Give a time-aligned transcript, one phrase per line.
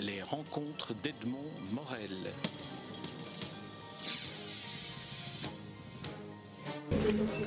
[0.00, 2.08] Les rencontres d'Edmond Morel.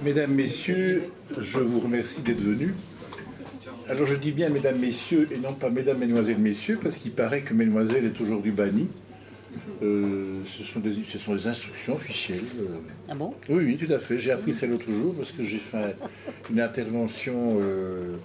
[0.03, 2.73] Mesdames, Messieurs, je vous remercie d'être venus.
[3.89, 7.41] Alors je dis bien Mesdames, Messieurs et non pas Mesdames, Mesdemoiselles, Messieurs, parce qu'il paraît
[7.41, 8.87] que Mesdemoiselles est aujourd'hui bannie.
[9.81, 12.39] Euh, ce, sont des, ce sont des instructions officielles.
[12.61, 12.77] euh.
[13.09, 13.33] Ah bon?
[13.49, 14.17] Oui, oui, tout à fait.
[14.19, 15.95] J'ai appris ça l'autre jour parce que j'ai fait
[16.49, 18.15] une intervention euh,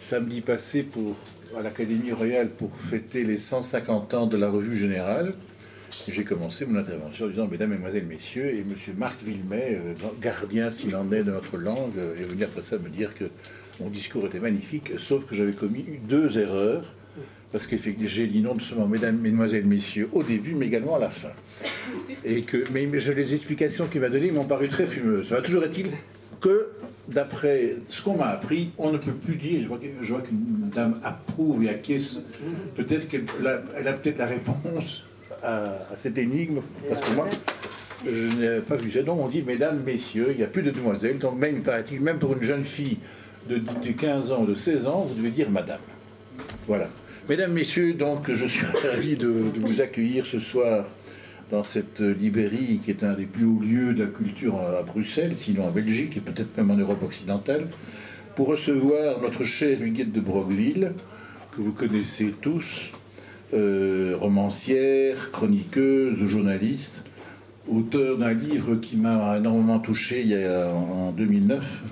[0.00, 1.16] samedi passé pour,
[1.58, 5.34] à l'Académie royale pour fêter les 150 ans de la revue générale.
[6.08, 10.70] J'ai commencé mon intervention en disant Mesdames, Mesdemoiselles, Messieurs, et Monsieur Marc Villemet, euh, gardien
[10.70, 13.24] s'il en est de notre langue, euh, est venu après ça me dire que
[13.80, 16.84] mon discours était magnifique, sauf que j'avais commis deux erreurs,
[17.52, 21.10] parce que j'ai dit non seulement Mesdames, Mesdemoiselles, Messieurs au début, mais également à la
[21.10, 21.32] fin.
[22.24, 25.34] Et que, mais, les explications qu'il m'a données m'ont paru très fumeuses.
[25.44, 25.88] Toujours est-il
[26.40, 26.68] que,
[27.08, 30.70] d'après ce qu'on m'a appris, on ne peut plus dire, je vois, je vois qu'une
[30.74, 32.22] dame approuve et acquiesce,
[32.76, 35.04] peut-être qu'elle a, peut-être la réponse
[35.42, 37.28] à, cette énigme, parce que moi,
[38.04, 39.02] je n'ai pas vu ça.
[39.02, 42.18] Donc on dit, mesdames, messieurs, il n'y a plus de demoiselles, donc même, paraît-il, même
[42.18, 42.98] pour une jeune fille
[43.48, 45.80] de, de 15 ans ou de 16 ans, vous devez dire madame.
[46.66, 46.88] Voilà.
[47.28, 50.86] Mesdames, Messieurs, donc je suis ravi de vous accueillir ce soir
[51.52, 55.34] dans cette librairie qui est un des plus hauts lieux de la culture à Bruxelles,
[55.36, 57.68] sinon en Belgique et peut-être même en Europe occidentale,
[58.34, 60.92] pour recevoir notre chère Huguette de Broqueville,
[61.54, 62.92] que vous connaissez tous,
[63.52, 67.04] euh, romancière, chroniqueuse, journaliste,
[67.68, 71.82] auteur d'un livre qui m'a énormément touché il y a, en 2009,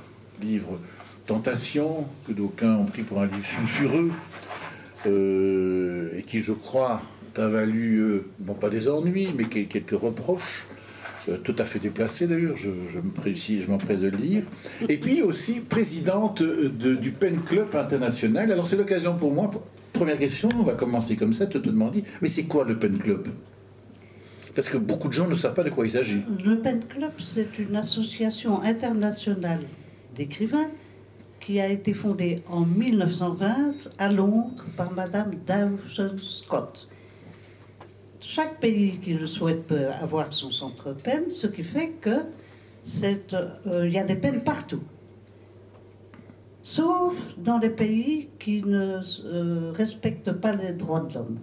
[0.42, 0.78] livre
[1.26, 4.10] Tentation, que d'aucuns ont pris pour un livre sulfureux,
[5.06, 7.02] euh, et qui, je crois,
[7.34, 10.66] t'a valu, euh, non pas des ennuis, mais quel- quelques reproches,
[11.28, 14.42] euh, tout à fait déplacés d'ailleurs, je, je me précise, je m'empresse de le lire.
[14.88, 18.50] Et puis aussi présidente de- du Pen Club International.
[18.50, 19.50] Alors c'est l'occasion pour moi,
[19.92, 22.98] première question, on va commencer comme ça, de te demander, mais c'est quoi le Pen
[22.98, 23.28] Club?
[24.54, 26.22] Parce que beaucoup de gens ne savent pas de quoi il s'agit.
[26.44, 29.60] Le Pen Club, c'est une association internationale
[30.16, 30.66] d'écrivains
[31.38, 36.88] qui a été fondée en 1920 à Londres par Madame Dawson Scott.
[38.20, 42.10] Chaque pays qui le souhaite peut avoir son centre peine, ce qui fait que
[43.02, 44.82] euh, il y a des peines partout.
[46.62, 51.38] Sauf dans les pays qui ne euh, respectent pas les droits de l'homme.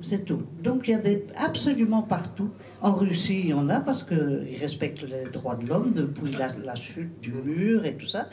[0.00, 0.42] C'est tout.
[0.62, 2.50] Donc il y a des, absolument partout.
[2.80, 6.48] En Russie, il y en a parce qu'ils respectent les droits de l'homme depuis la,
[6.64, 8.28] la chute du mur et tout ça.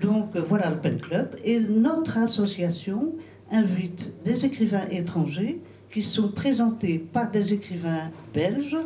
[0.00, 1.34] Donc voilà le Pen Club.
[1.44, 3.14] Et notre association
[3.50, 5.60] invite des écrivains étrangers
[5.90, 8.76] qui sont présentés par des écrivains belges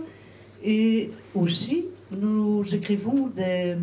[0.65, 3.75] et aussi nous écrivons des,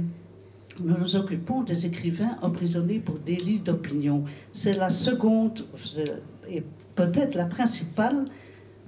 [0.84, 4.24] nous nous occupons des écrivains emprisonnés pour délit d'opinion.
[4.54, 5.66] C'est la seconde
[6.50, 6.64] et
[6.96, 8.26] peut-être la principale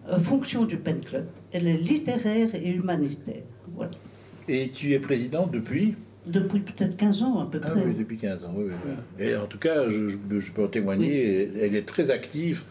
[0.09, 1.25] euh, fonction du Pen Club.
[1.51, 3.43] Elle est littéraire et humanitaire.
[3.75, 3.91] Voilà.
[4.47, 5.95] Et tu es président depuis?
[6.25, 7.83] Depuis peut-être 15 ans à peu Ah près.
[7.85, 8.53] oui, depuis 15 ans.
[8.55, 8.65] oui.
[9.19, 12.63] Et en tout cas, je, je- je peux en témoigner, elle est très active.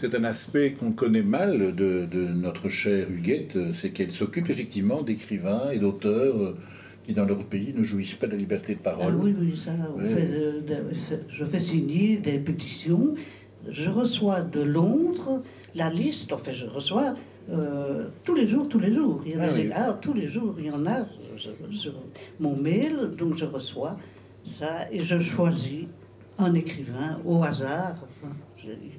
[0.00, 5.02] C'est un aspect qu'on connaît mal de, de notre chère Huguette, c'est qu'elle s'occupe effectivement
[5.02, 6.56] d'écrivains et d'auteurs euh,
[7.04, 9.14] qui, dans leur pays, ne jouissent pas de la liberté de Ah parole.
[9.16, 10.08] oui, oui, ça, on Oui.
[10.08, 13.14] fait, euh, de- fait- je fais signer des pétitions.
[13.68, 15.42] Je reçois de Londres
[15.74, 17.14] la liste, enfin je reçois
[17.50, 19.20] euh, tous les jours, tous les jours.
[19.26, 19.70] Il y a Ah oui.
[19.74, 21.04] ah, tous les jours, il y en a
[21.36, 21.92] je- sur
[22.38, 23.98] mon mail, donc je reçois
[24.44, 25.84] ça et je choisis
[26.38, 27.96] un écrivain au hasard.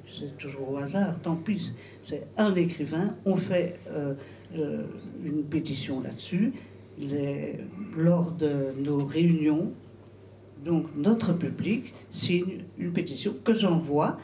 [0.08, 1.72] C'est toujours au hasard, tant pis.
[2.02, 4.14] C'est un écrivain, on fait euh,
[4.56, 4.82] euh,
[5.24, 6.52] une pétition là-dessus.
[6.98, 7.56] Les-
[7.96, 8.52] Lors de
[8.82, 9.72] nos réunions,
[10.64, 14.18] donc notre public signe une pétition que j'envoie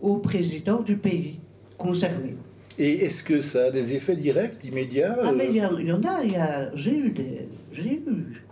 [0.00, 1.38] au président du pays
[1.78, 2.34] concerné.
[2.78, 5.78] Et est-ce que ça a des effets directs, immédiats Ah mais euh, il y, en-
[5.78, 8.42] il y en a, j'ai eu des, j'ai eu,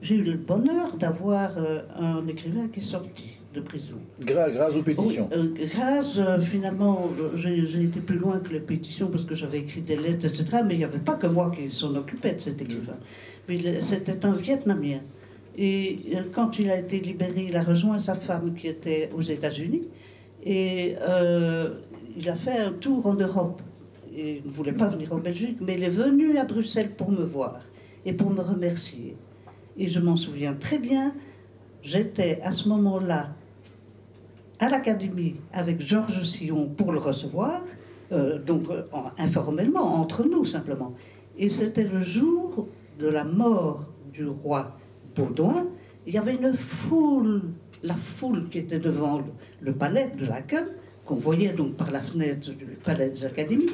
[0.00, 3.94] j'ai eu le bonheur d'avoir euh, un écrivain qui est sorti de prison.
[4.20, 8.52] gra- grâce aux pétitions Oui, euh, grâce, euh, finalement, euh, j'ai été plus loin que
[8.52, 10.44] les pétitions parce que j'avais écrit des lettres, etc.
[10.66, 12.94] Mais il n'y avait pas que moi qui s'en occupait de cet écrivain.
[13.48, 14.98] Mais c'était un Vietnamien.
[15.56, 19.22] Et euh, quand il a été libéré, il a rejoint sa femme qui était aux
[19.22, 19.82] États-Unis.
[20.44, 20.96] Et
[22.16, 23.62] il a fait un tour en Europe.
[24.14, 27.10] Et il ne voulait pas venir en Belgique, mais il est venu à Bruxelles pour
[27.10, 27.60] me voir
[28.04, 29.16] et pour me remercier.
[29.78, 31.14] Et je m'en souviens très bien.
[31.82, 33.34] J'étais à ce moment-là
[34.60, 37.60] à l'Académie avec Georges Sillon pour le recevoir,
[38.12, 40.94] euh, donc euh, en- informellement, entre nous simplement.
[41.38, 42.68] Et c'était le jour
[42.98, 44.76] de la mort du roi
[45.16, 45.66] Baudouin.
[46.06, 47.42] Il y avait une foule,
[47.82, 49.22] la foule qui était devant
[49.60, 50.42] le, palais de la
[51.04, 53.70] qu'on voyait donc par la fenêtre du palais des académies.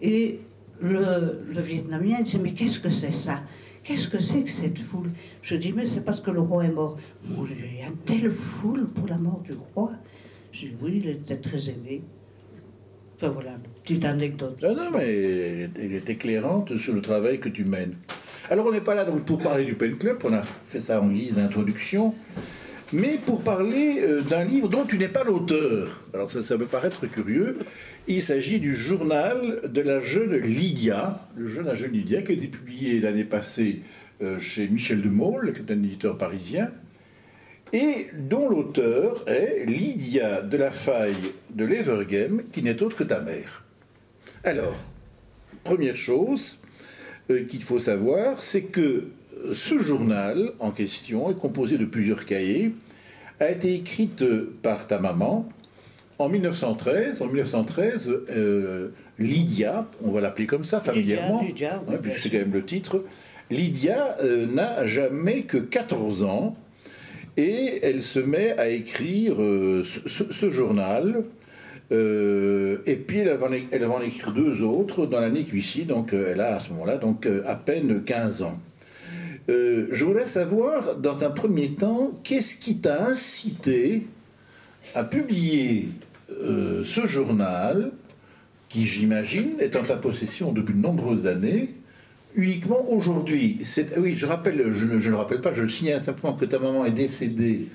[0.00, 0.38] Et
[0.80, 3.40] le, Vietnamien disait Mais qu'est-ce que c'est ça?
[3.84, 5.10] Qu'est-ce que c'est que cette foule?
[5.42, 6.96] Je dis Mais c'est parce que le roi est mort.
[7.28, 9.90] Il y a une telle foule pour la mort du roi.
[10.52, 12.02] Dis Oui, il était très aimé.
[13.16, 13.52] Enfin voilà,
[13.82, 14.58] petite anecdote.
[14.62, 17.94] Ah non, mais elle est éclairante sur le travail que tu mènes.
[18.50, 21.08] Alors on n'est pas là pour parler du Pen Club, on a fait ça en
[21.08, 22.14] guise d'introduction,
[22.92, 26.02] mais pour parler euh, d'un livre dont tu n'es pas l'auteur.
[26.12, 27.58] Alors ça, ça peut paraître curieux.
[28.08, 32.48] Il s'agit du journal de la jeune Lydia, le jeune la Lydia, qui a été
[32.48, 33.82] publié l'année passée
[34.20, 36.70] euh, chez Michel de Maulle, qui est un éditeur parisien,
[37.72, 41.14] et dont l'auteur est Lydia de la Faille
[41.50, 43.64] de l'Evergame, qui n'est autre que ta mère.
[44.44, 44.76] Alors,
[45.64, 46.58] première chose
[47.30, 48.80] euh, qu'il faut savoir, c'est que
[49.44, 52.72] euh, ce journal en question est composé de plusieurs cahiers,
[53.40, 54.24] a été écrite
[54.62, 55.48] par ta maman
[56.18, 57.22] en 1913.
[57.22, 58.88] En 1913, euh,
[59.18, 62.64] Lydia, on va l'appeler comme ça familièrement, Lydia, oui, hein, puisque c'est quand même le
[62.64, 63.04] titre,
[63.50, 66.56] Lydia euh, n'a jamais que 14 ans
[67.36, 71.24] et elle se met à écrire euh, ce, journal.
[71.90, 76.30] euh, et puis elle va, en, écrire deux autres dans l'année qui suit, donc euh,
[76.32, 78.58] elle a à ce moment-là donc à peine 15 ans.
[79.48, 84.06] Euh, je voudrais savoir, dans un premier temps, qu'est-ce qui t'a incité
[84.94, 85.88] à publier
[86.84, 87.92] ce journal,
[88.68, 91.74] qui j'imagine est en ta possession depuis de nombreuses années,
[92.34, 93.58] uniquement aujourd'hui.
[93.64, 96.44] C'est- Oui, je rappelle, je ne je le rappelle pas, je le signale simplement que
[96.44, 97.68] ta maman est décédée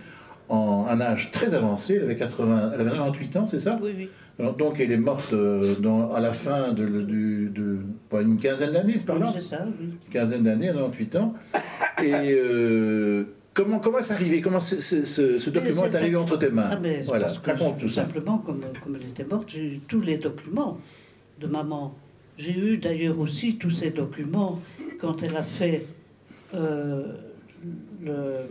[0.49, 3.77] en un âge très avancé, elle avait, 80, elle avait 98 ans, c'est ça?
[3.81, 4.09] Oui, oui.
[4.39, 7.77] Alors, Donc elle est morte euh, dans- à la fin de, du- de-
[8.11, 9.89] bon, une quinzaine d'années, par Oui, là c'est ça, oui.
[10.11, 11.33] quinzaine d'années, à 98 ans.
[12.03, 13.23] Et euh,
[13.53, 14.39] comment, comment c'est arrivé?
[14.39, 16.69] Comment ce, ce- ce- ce document est arrivé entre tes mains?
[16.71, 18.03] Ah, Voilà, raconte tout tout ça.
[18.03, 20.77] simplement, comme, comme elle était morte, j'ai eu tous les documents
[21.41, 21.95] de maman.
[22.37, 24.61] J'ai eu d'ailleurs aussi tous ces documents
[24.99, 25.85] quand elle a fait
[26.53, 27.13] euh,
[28.03, 28.45] le-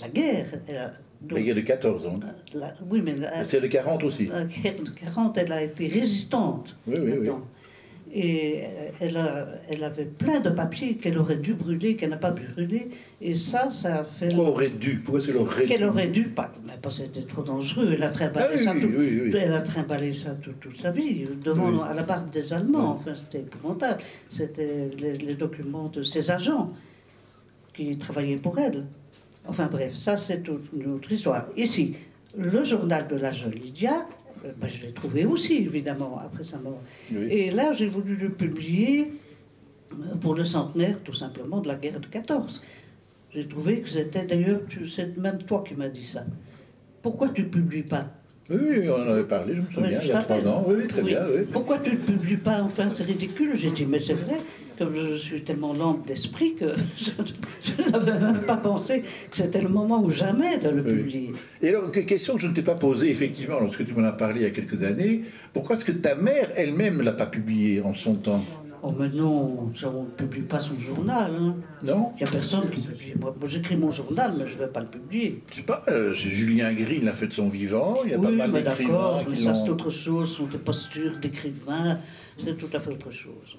[0.00, 0.46] la guerre.
[0.66, 2.18] Elle a- donc, La guerre de 14 ans.
[2.54, 4.24] la- oui, mais C'est de 40 aussi.
[4.26, 6.76] la guerre de 40, elle a été résistante.
[6.86, 7.28] Oui, oui, oui.
[8.12, 8.62] Et
[9.00, 12.42] elle, a- elle avait plein de papiers qu'elle aurait dû brûler, qu'elle n'a pas pu
[12.54, 12.88] brûler.
[13.20, 14.28] Et ça, ça a fait...
[14.28, 14.96] Pourquoi aurait dû?
[14.96, 17.90] Pourquoi c'est l'aurait dû Qu'elle aurait dû, pas, mais parce que c'était trop dangereux.
[17.94, 19.30] Elle a trimballé Ah oui, ça, tout- oui, oui.
[19.40, 22.92] Elle a trimballé ça tout- toute sa vie, devant, à la barbe des Allemands.
[22.94, 24.00] Enfin, c'était épouvantable.
[24.28, 26.72] C'était les, les documents de ses agents
[27.74, 28.86] qui travaillaient pour elle.
[29.46, 30.42] Enfin bref, ça c'est
[30.76, 31.46] une autre histoire.
[31.56, 31.94] Ici,
[32.36, 34.02] le journal de la jeune Lydia, euh,
[34.60, 36.80] ben, je l'ai trouvé aussi, évidemment, après sa mort.
[37.12, 37.26] Oui.
[37.30, 39.12] Et là, j'ai voulu le publier
[39.92, 42.62] euh, pour le centenaire, tout simplement, de la guerre de 14.
[43.34, 46.24] J'ai trouvé que c'était d'ailleurs, c'est même toi qui m'as dit ça.
[47.02, 48.06] Pourquoi tu ne publies pas?
[48.50, 50.64] Oui, on en avait parlé, je me souviens, Oui, il y a trois ans.
[50.66, 51.10] Oui, oui, très Oui.
[51.10, 51.20] bien.
[51.32, 51.42] Oui.
[51.52, 52.60] Pourquoi tu ne publies pas?
[52.62, 53.52] Enfin, c'est ridicule.
[53.54, 54.38] J'ai dit, mais c'est vrai,
[54.80, 56.64] comme je suis tellement lente d'esprit que
[56.98, 57.10] je,
[57.62, 60.88] je n'avais même pas pensé que c'était le moment ou jamais de le Oui.
[60.94, 61.32] publier.
[61.62, 64.12] Et alors, que- question que je ne t'ai pas posée, effectivement, lorsque tu m'en as
[64.12, 65.20] parlé il y a quelques années,
[65.52, 68.42] pourquoi est-ce que ta mère elle-même ne l'a pas publié en son temps?
[68.82, 71.30] Oh, mais non, ça, on ne publie pas son journal.
[71.38, 71.54] hein.
[71.84, 73.12] Non Il n'y a personne qui publie.
[73.20, 75.42] Moi, moi, j'écris mon journal, mais je ne vais pas le publier.
[75.50, 78.14] Je sais pas, euh, c'est Julien Gris, il l'a fait de son vivant, il y
[78.14, 80.56] a pas oui, mal mais d'écrivains d'accord, mais ça c'est autre chose, ce sont des
[80.58, 81.98] postures d'écrivains,
[82.38, 83.56] c'est tout à fait autre chose.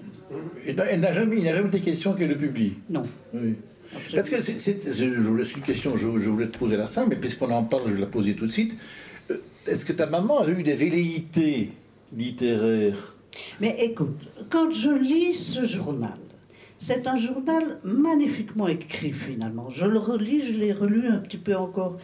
[0.66, 2.72] Et non, elle n'a jamais, il n'a jamais été question qu'elle le publie?
[2.90, 3.02] Non.
[3.32, 3.54] Oui.
[3.94, 4.14] absolument.
[4.16, 7.06] Parce que c'est, je, une question que je, je voulais te poser à la fin,
[7.06, 8.76] mais puisqu'on en parle, je vais la poser tout de suite.
[9.30, 9.36] Euh,
[9.68, 11.70] Est-ce que ta maman avait eu des velléités
[12.16, 13.14] littéraires?
[13.60, 14.18] Mais écoute,
[14.50, 16.18] quand je lis ce journal,
[16.78, 19.70] c'est un journal magnifiquement écrit finalement.
[19.70, 21.96] Je le relis, je l'ai relu un petit peu encore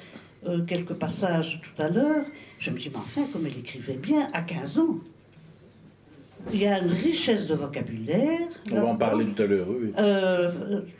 [0.46, 2.24] euh, quelques passages tout à l'heure.
[2.60, 4.98] Je me dis, mais enfin, comme elle écrivait bien à 15 ans.
[6.52, 8.48] Il y a une richesse de vocabulaire.
[8.70, 9.90] On va en parler tout à l'heure, oui.
[9.98, 10.48] Euh,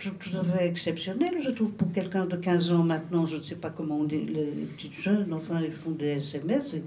[0.00, 3.26] tout, à fait exceptionnel, je trouve, pour quelqu'un de 15 ans maintenant.
[3.26, 6.16] Je ne sais pas comment on dit, les, les petites jeunes, enfin, ils font des
[6.16, 6.74] SMS.
[6.74, 6.82] et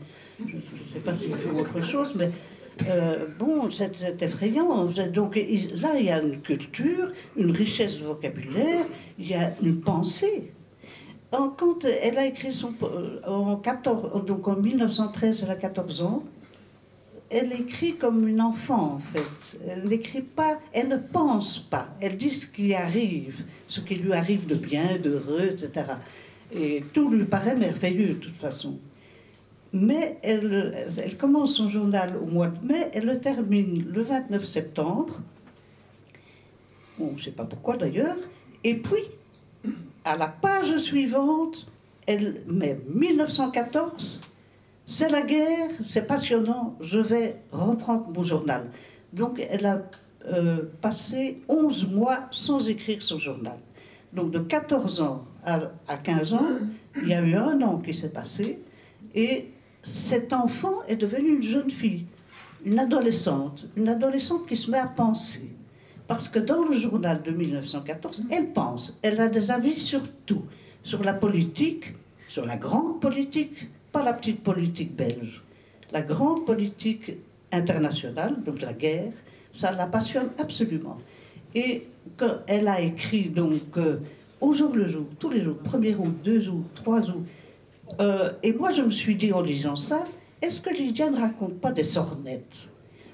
[0.46, 0.62] je ne
[0.94, 2.30] sais pas s'ils font autre chose, mais
[2.90, 4.86] euh, bon, c'est effrayant.
[5.14, 8.86] Donc il- là, il y a une culture, une richesse vocabulaire,
[9.20, 10.52] il y a une pensée.
[11.32, 16.02] En- Quand elle a écrit son, euh, en, 14, donc en 1913, elle a 14
[16.02, 16.24] ans,
[17.30, 19.60] elle écrit comme une enfant, en fait.
[19.70, 21.88] Elle n'écrit pas, elle ne pense pas.
[22.02, 25.72] Elle dit ce qui arrive, ce qui lui arrive de bien, d'heureux, etc.
[26.54, 28.78] Et tout lui paraît merveilleux, de toute façon.
[29.74, 35.20] Mais elle, commence son journal au mois de mai, elle le termine le 29 septembre.
[37.00, 38.18] On ne sait pas pourquoi d'ailleurs.
[38.64, 39.04] Et puis,
[40.04, 41.68] à la page suivante,
[42.06, 44.20] elle met 1914
[44.92, 48.70] c'est la guerre, c'est passionnant, je vais reprendre mon journal.
[49.14, 49.84] Donc elle a
[50.28, 53.58] euh, passé 11 mois sans écrire son journal.
[54.12, 56.48] Donc de 14 ans à, à 15 ans,
[57.02, 58.60] il y a eu un an qui s'est passé,
[59.16, 59.48] et
[59.82, 62.06] cet enfant est devenu une jeune fille,
[62.66, 65.56] une adolescente, une adolescente qui se met à penser.
[66.08, 70.44] Parce que dans le journal de 1914, elle pense, elle a des avis sur tout,
[70.84, 71.94] sur la politique,
[72.28, 75.42] sur la grande politique, pas la petite politique belge,
[75.92, 77.14] la grande politique
[77.52, 79.14] internationale, donc la guerre,
[79.52, 80.98] ça la passionne absolument.
[81.54, 81.88] Et
[82.48, 83.98] elle a écrit donc euh,
[84.40, 87.26] au jour le jour, tous les jours, 1er août, 2 août, 3 août.
[88.00, 90.04] Euh, et moi, je me suis dit en lisant ça,
[90.42, 92.70] est-ce que Lydia ne raconte pas des sornettes?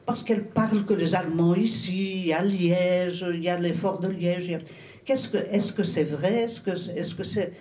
[0.06, 4.58] Parce qu'elle parle que les Allemands ici, à Liège, il y a l'effort de Liège.
[5.04, 6.44] Qu'est-ce que, est-ce que c'est vrai?
[6.44, 7.52] Est-ce que.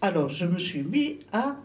[0.00, 1.56] Alors, je me suis mis à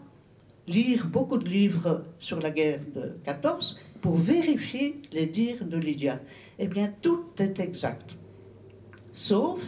[0.66, 6.20] lire beaucoup de livres sur la guerre de 14 pour vérifier les dires de Lydia.
[6.58, 8.16] Eh bien, tout est exact,
[9.12, 9.60] sauf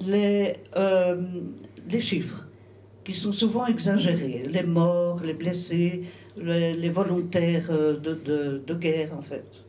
[0.00, 1.22] les, euh,
[1.88, 2.47] les chiffres,
[3.08, 6.02] qui sont souvent exagérés, les morts, les blessés,
[6.36, 9.64] les, volontaires euh, de, de guerre, en fait.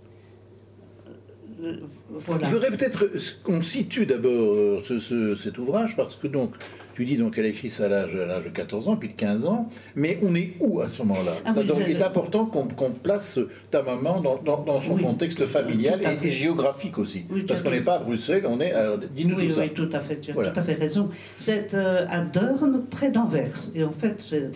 [1.64, 1.78] Euh,
[2.10, 2.48] voilà.
[2.48, 3.10] Il faudrait peut-être
[3.44, 6.56] qu'on situe d'abord ce, cet ouvrage, parce que donc,
[6.94, 9.46] tu dis donc qu'elle a écrit ça à l'âge, de 14 ans, puis de 15
[9.46, 11.36] ans, mais on est où à ce moment-là?
[11.46, 13.40] Ah donc, est important qu'on place
[13.72, 17.26] ta maman dans, dans, son contexte familial et, géographique aussi.
[17.48, 18.98] parce qu'on n'est pas à Bruxelles, on est à...
[18.98, 19.62] Dis-nous tout ça.
[19.62, 21.10] Oui, tout à fait, tu as tout à fait raison.
[21.38, 23.70] C'est euh, à Deurne, près d'Anvers.
[23.76, 24.52] Et en fait, c'est...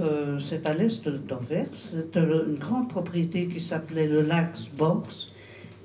[0.00, 1.66] Euh, c'est à l'est d'Anvers.
[1.72, 5.29] C'est une grande propriété qui s'appelait le lac Bors.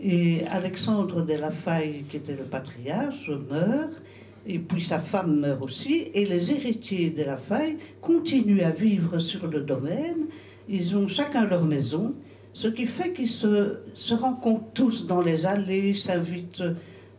[0.08, 4.04] Et Alexandre de la Faille, qui était le patriarche, meurt,
[4.46, 9.18] et puis sa femme meurt aussi, et les héritiers de la Faille continuent à vivre
[9.18, 10.28] sur le domaine.
[10.70, 12.14] Ils ont chacun leur maison,
[12.54, 16.64] ce qui fait qu'ils se, rencontrent tous dans les allées, s'invitent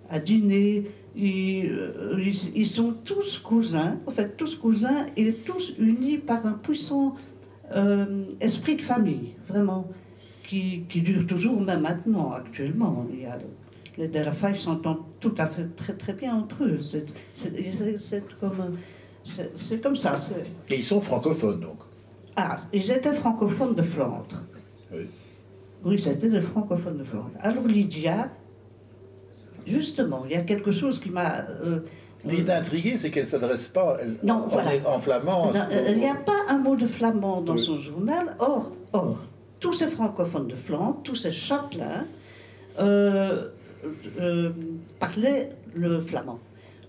[0.08, 0.84] à dîner.
[1.16, 6.52] Ils, euh, ils, sont tous cousins, en fait tous cousins et tous unis par un
[6.52, 7.16] puissant
[7.74, 9.88] euh, esprit de famille, vraiment
[10.46, 13.06] qui, qui dure toujours, même maintenant, actuellement.
[13.12, 13.38] Il y a,
[13.98, 16.78] les de la faille s'entendent tout à fait très, très bien entre eux.
[17.34, 18.76] C'est comme,
[19.24, 20.14] c'est comme ça.
[20.68, 21.78] Et ils sont francophones, donc
[22.36, 24.42] Ah, ils étaient francophones de Flandre.
[24.92, 25.06] Oui.
[25.84, 27.30] Oui, c'était des francophones de Flandre.
[27.40, 28.28] Alors Lydia,
[29.66, 31.40] justement, il y a quelque chose qui m'a...
[31.64, 31.80] Euh,
[32.28, 35.52] qui est intrigué, c'est qu'elle ne s'adresse pas elle, non, en, flamand.
[35.88, 38.34] il n'y a pas un mot de flamand dans son journal.
[38.40, 39.22] Or, or,
[39.66, 42.06] tous ces francophones de Flandre, tous ces châtelains,
[42.78, 43.48] euh,
[44.20, 44.50] euh,
[45.00, 46.38] parlaient le flamand,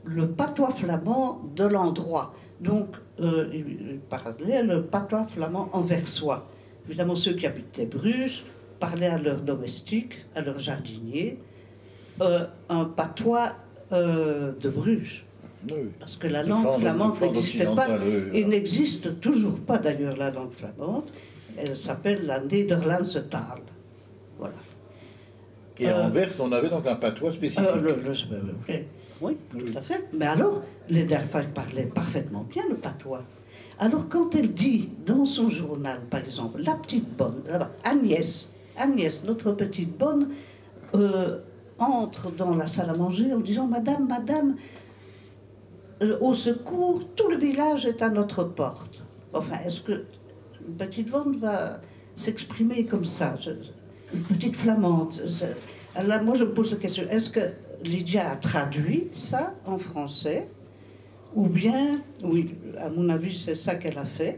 [0.05, 2.36] le patois flamand de l'endroit.
[2.62, 6.48] Donc, euh, ils parlaient le patois flamand anversois.
[6.88, 8.46] Évidemment, ceux qui habitaient Bruges
[8.79, 11.39] parlaient à leurs domestiques, à leurs jardiniers,
[12.69, 13.53] un patois
[13.91, 15.25] de Bruges.
[16.00, 17.88] Parce que la langue flamande n'existait pas.
[18.36, 21.10] Il n'existe toujours pas d'ailleurs la langue flamande.
[21.58, 23.62] Elle s'appelle la Nederlandse taal.
[24.38, 24.54] Voilà.
[25.80, 27.68] Et à Anvers, on avait donc un patois spécifique.
[27.68, 28.84] Euh,
[29.22, 30.08] oui, tout à fait.
[30.14, 33.24] Mais alors, les Delphes parlaient parfaitement bien le patois.
[33.80, 37.44] Alors, quand elle dit dans son journal, par exemple, la petite bonne,
[37.84, 40.30] Agnès, Agnès, notre petite bonne,
[40.96, 41.40] euh,
[41.80, 44.56] entre dans la salle à manger en disant Madame, Madame,
[46.02, 49.04] euh, au secours, tout le village est à notre porte.
[49.34, 50.06] Enfin, est-ce que
[50.67, 51.79] une petite vente va
[52.15, 53.36] s'exprimer comme ça,
[54.13, 55.13] une petite flamande.
[55.95, 57.39] Alors moi, je me pose la question, est-ce que
[57.83, 60.47] Lydia a traduit ça en français
[61.36, 64.38] Ou bien, oui, à mon avis, c'est ça qu'elle a fait.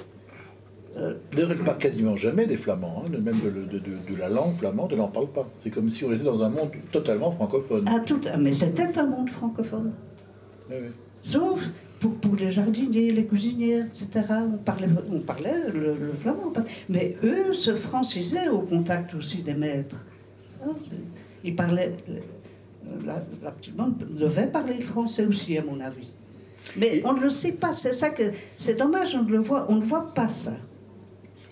[0.98, 4.55] Euh, D'ailleurs, elle parle quasiment jamais des flamands, hein, même de, de, de, la langue
[4.55, 5.48] flamande, elle n'en parle pas.
[5.57, 7.86] C'est comme si on était dans un monde totalement francophone.
[7.88, 9.93] Ah, tout, mais c'était un monde francophone.
[10.69, 10.77] Oui.
[11.21, 11.69] Sauf
[12.00, 14.25] pour, pour, les jardiniers, les cuisinières, etc.
[14.53, 16.53] On parlait, on parlait le, flamand.
[16.88, 19.98] Mais eux se francisaient au contact aussi des maîtres.
[20.63, 20.74] Hein,
[21.44, 21.96] ils parlaient.
[23.06, 26.10] La, la petite bande devait parler le français aussi, à mon avis.
[26.77, 27.74] Mais on ne le sait pas.
[27.74, 28.24] C'est ça que.
[28.58, 30.53] C'est dommage, on ne le voit, on ne voit pas ça.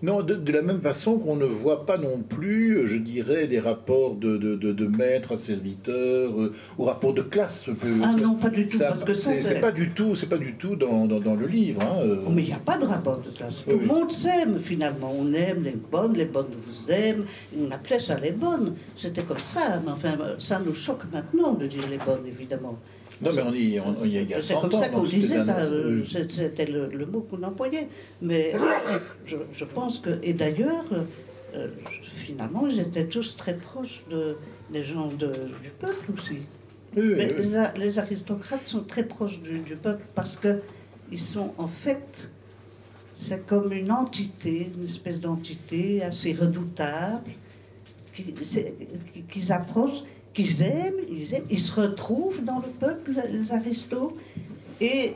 [0.04, 4.16] Non, de, la même façon qu'on ne voit pas non plus, je dirais, des rapports
[4.16, 7.66] de, de, de maître à serviteur euh, ou rapports de classe.
[8.04, 8.78] ah non, pas du tout.
[8.78, 11.82] parce que c'est pas du tout, c'est pas du tout dans, dans, le livre.
[11.82, 12.24] Hein, euh.
[12.26, 13.64] oh, mais il n'y a pas de rapport de classe.
[13.64, 15.12] Tout le monde s'aime finalement.
[15.18, 17.26] On aime les bonnes, les bonnes vous aiment.
[17.60, 18.76] On appelait ça les bonnes.
[18.96, 19.82] C'était comme ça.
[19.84, 22.78] Mais enfin, ça nous choque maintenant de dire les bonnes, évidemment.
[23.22, 25.58] Non, mais on y, on, y a, a C'est 100 comme ça qu'on disait ça,
[25.60, 27.88] euh, c'était le, le mot qu'on employait.
[28.22, 28.54] Mais
[29.26, 30.86] je, je pense que, et d'ailleurs,
[31.56, 31.68] euh,
[32.04, 34.36] finalement, ils étaient tous très proches de,
[34.72, 35.32] des gens de-
[35.64, 36.34] du peuple aussi.
[36.96, 37.46] oui, oui, Mais oui.
[37.78, 40.62] les, aristocrates sont très proches du, du peuple parce que
[41.12, 42.30] ils sont en fait,
[43.16, 47.32] c'est comme une entité, une espèce d'entité assez redoutable,
[48.14, 48.76] qui- c'est-
[49.14, 50.04] qui- qu'ils approchent,
[50.38, 54.14] qu'ils aiment, ils aiment, ils se retrouvent dans le peuple, les aristos,
[54.80, 55.14] et,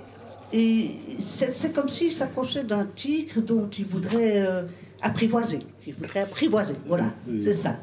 [0.51, 4.63] et c'est comme s'ils s'approchaient d'un tigre dont ils voudraient euh,
[5.01, 7.39] apprivoiser, ils voudraient apprivoiser, voilà, Oui.
[7.39, 7.79] c'est ça.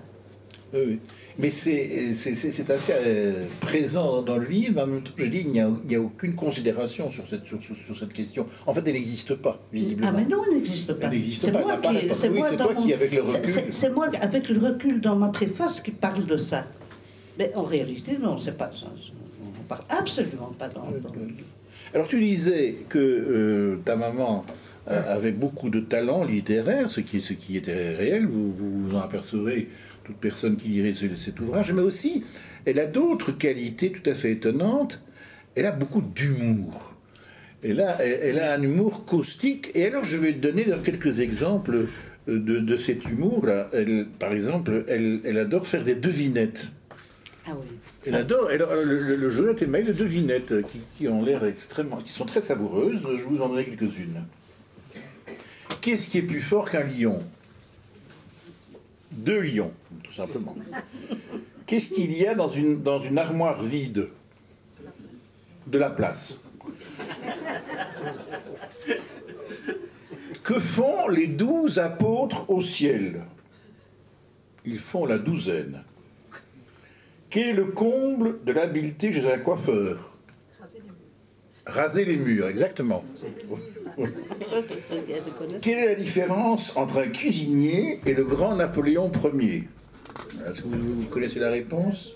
[0.74, 0.98] Oui, oui.
[1.38, 6.00] Mais c'est assez euh, présent dans le livre, même temps, je dis, il n'y a,
[6.00, 8.44] aucune considération sur cette, sur, sur- sur cette question.
[8.66, 10.10] En fait, elle n'existe pas, visiblement.
[10.12, 11.06] Ah mais non, elle n'existe pas.
[11.06, 11.78] Elle n'existe C'est pas, moi
[12.12, 15.00] c'est Oui, moi dans toi mon- qui, avec le recul- C'est moi avec le recul
[15.00, 16.66] dans ma préface qui parle de ça.
[17.38, 18.86] Mais en réalité, non, c'est pas ça.
[19.42, 20.88] On parle absolument pas dans-
[21.94, 24.44] Alors tu disais que euh, ta maman
[24.90, 29.00] euh, avait beaucoup de talent littéraire, ce qui, ce qui était réel, vous vous, en
[29.00, 29.68] apercevrez,
[30.04, 32.24] toute personne qui lirait ce- cet ouvrage, mais aussi
[32.64, 35.02] elle a d'autres qualités tout à fait étonnantes,
[35.54, 36.94] elle a beaucoup d'humour.
[37.62, 41.86] Elle a, elle, a un humour caustique, et alors je vais te donner quelques exemples
[42.28, 43.68] euh, de, de cet humour-là.
[43.72, 46.68] Elle, par exemple, elle, elle adore faire des devinettes.
[47.48, 47.66] Ah oui.
[48.06, 48.50] Elle adore.
[48.50, 52.26] Elle- le, le, jeu est de devinettes euh, qui, qui ont l'air extrêmement, qui sont
[52.26, 53.06] très savoureuses.
[53.16, 54.22] Je vous en donnerai quelques-unes.
[55.80, 57.22] Qu'est-ce qui est plus fort qu'un lion?
[59.12, 60.56] Deux lions, tout simplement.
[61.66, 64.08] Qu'est-ce qu'il y a dans une, dans une armoire vide?
[65.66, 66.40] De la place.
[70.42, 73.22] Que font les douze apôtres au ciel?
[74.64, 75.82] Ils font la douzaine.
[77.30, 80.16] Quel est le comble de l'habileté chez un coiffeur
[81.66, 83.04] Raser les murs, exactement.
[85.60, 89.68] Quelle est la différence entre un cuisinier et le grand Napoléon Ier?
[90.46, 92.14] Est-ce que vous, connaissez la réponse?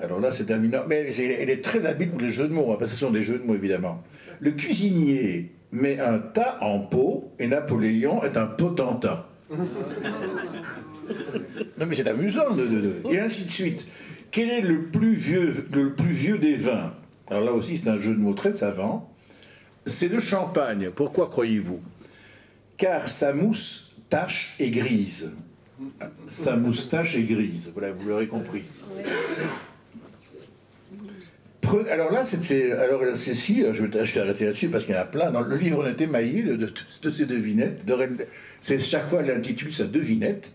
[0.00, 0.58] Alors là, c'est un.
[0.58, 3.10] Mais elle est très habile pour les jeux de mots, hein, parce que ce sont
[3.10, 4.04] des jeux de mots, évidemment.
[4.38, 9.28] Le cuisinier met un tas en pot et Napoléon est un potentat.
[11.78, 12.54] Non, mais c'est amusant.
[12.54, 13.86] De, Et ainsi de suite.
[14.30, 16.92] Quel est le plus vieux, le plus vieux des vins
[17.30, 19.10] Alors là aussi, c'est un jeu de mots très savant.
[19.86, 20.90] C'est le champagne.
[20.94, 21.80] Pourquoi croyez-vous?
[22.76, 25.32] Car sa moustache est grise.
[26.28, 27.70] Sa moustache est grise.
[27.72, 28.62] Voilà, vous l'aurez compris.
[31.90, 34.98] Alors là, c'est, alors là, Cécile, je vais, je vais arrêter là-dessus parce qu'il y
[34.98, 35.30] en a plein.
[35.42, 37.84] Le livre, on est émaillé de, de- ces devinettes.
[37.84, 37.94] De-
[38.62, 40.52] c'est chaque fois, elle intitule sa devinette.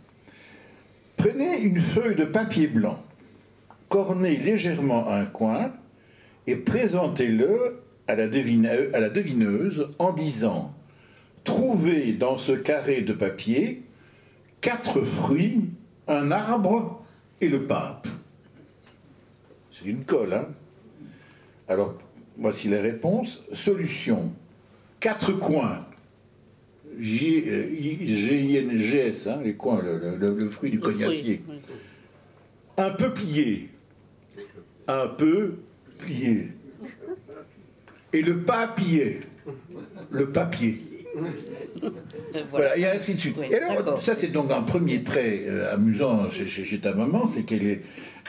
[1.23, 3.01] Prenez une feuille de papier blanc,
[3.87, 5.71] cornez légèrement un coin
[6.47, 10.75] et présentez-le à la, devineuse en disant
[11.45, 13.83] Trouvez dans ce carré de papier
[14.59, 15.69] quatre fruits,
[16.09, 17.05] un arbre
[17.39, 18.09] et le pape.
[19.71, 20.49] C'est une colle, hein
[21.69, 21.93] Alors,
[22.35, 23.45] voici les réponses.
[23.53, 24.33] Solution
[24.99, 25.85] quatre coins.
[26.97, 27.69] Euh,
[28.05, 31.41] G-I-N-G-S, hein, les coins, le, le- le- fruit du cognacier.
[31.49, 31.75] Oui, oui.
[32.77, 33.69] Un peu plié.
[34.87, 35.55] Un peu
[35.99, 36.49] plié.
[38.13, 39.21] Et le papier.
[40.11, 40.79] Le papier.
[42.49, 43.35] Voilà, et ainsi de suite.
[43.39, 46.93] Oui, et alors, ça c'est donc un premier trait euh, amusant chez, chez- chez ta
[46.93, 47.81] maman, c'est qu'elle est,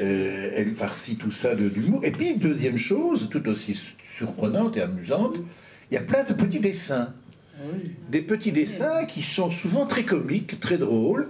[0.02, 2.04] euh, elle farcit tout ça de- d'humour.
[2.04, 3.78] Et puis, deuxième chose, tout aussi
[4.14, 5.38] surprenante et amusante,
[5.90, 7.14] il y a plein de petits dessins.
[8.10, 11.28] Des petits dessins qui sont souvent très comiques, très drôles.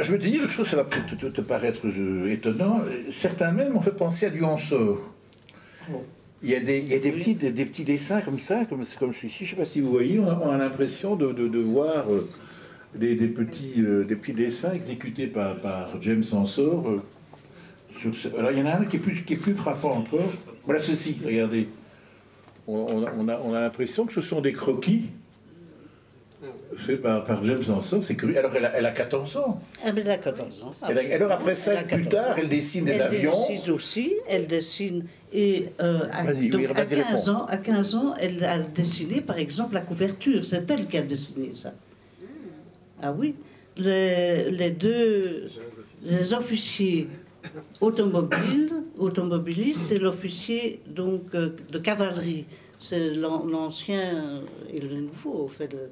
[0.00, 2.80] Je veux te dire une chose, ça va peut-être te, te paraître euh, étonnant.
[3.10, 4.98] Certains même ont fait penser à du Hansor.
[6.42, 8.64] Il y a des, il y a des, petits, des, des petits dessins comme ça,
[8.64, 9.44] comme, comme celui-ci.
[9.44, 11.58] Je ne sais pas si vous voyez, on a, on a l'impression de, de- de
[11.58, 12.28] voir euh,
[12.94, 16.98] des, des petits, euh, des petits dessins exécutés par, par James euh,
[17.96, 19.92] sur ce- Alors il y en a un qui est plus, qui est plus frappant
[19.98, 20.30] encore.
[20.64, 21.68] Voilà ceci, regardez.
[22.66, 25.10] On, on a- on a, on a l'impression que ce sont des croquis
[26.76, 28.02] faits par, par James Ensor.
[28.02, 28.38] C'est curieux.
[28.38, 29.60] Alors elle a, elle a 14 ans.
[29.84, 30.74] Elle a 14 ans.
[30.88, 33.48] Elle a- alors après ça, Elle plus 14 tard, elle dessine des elle avions.
[33.48, 35.04] dessine aussi, elle dessine.
[35.32, 37.38] Et euh, à, Vas-y, donc, oui, à, vas-y, 15 réponds.
[37.38, 40.44] ans, à 15 ans, elle a dessiné, par exemple, la couverture.
[40.44, 41.72] C'est elle qui a dessiné ça.
[43.02, 43.34] Ah oui.
[43.76, 45.48] Les, les deux
[46.04, 47.06] les officiers
[47.80, 52.44] automobiles, automobilistes, c'est l'officier donc euh, de cavalerie.
[52.78, 55.68] C'est l'an- l'ancien et le nouveau, au fait.
[55.68, 55.90] de-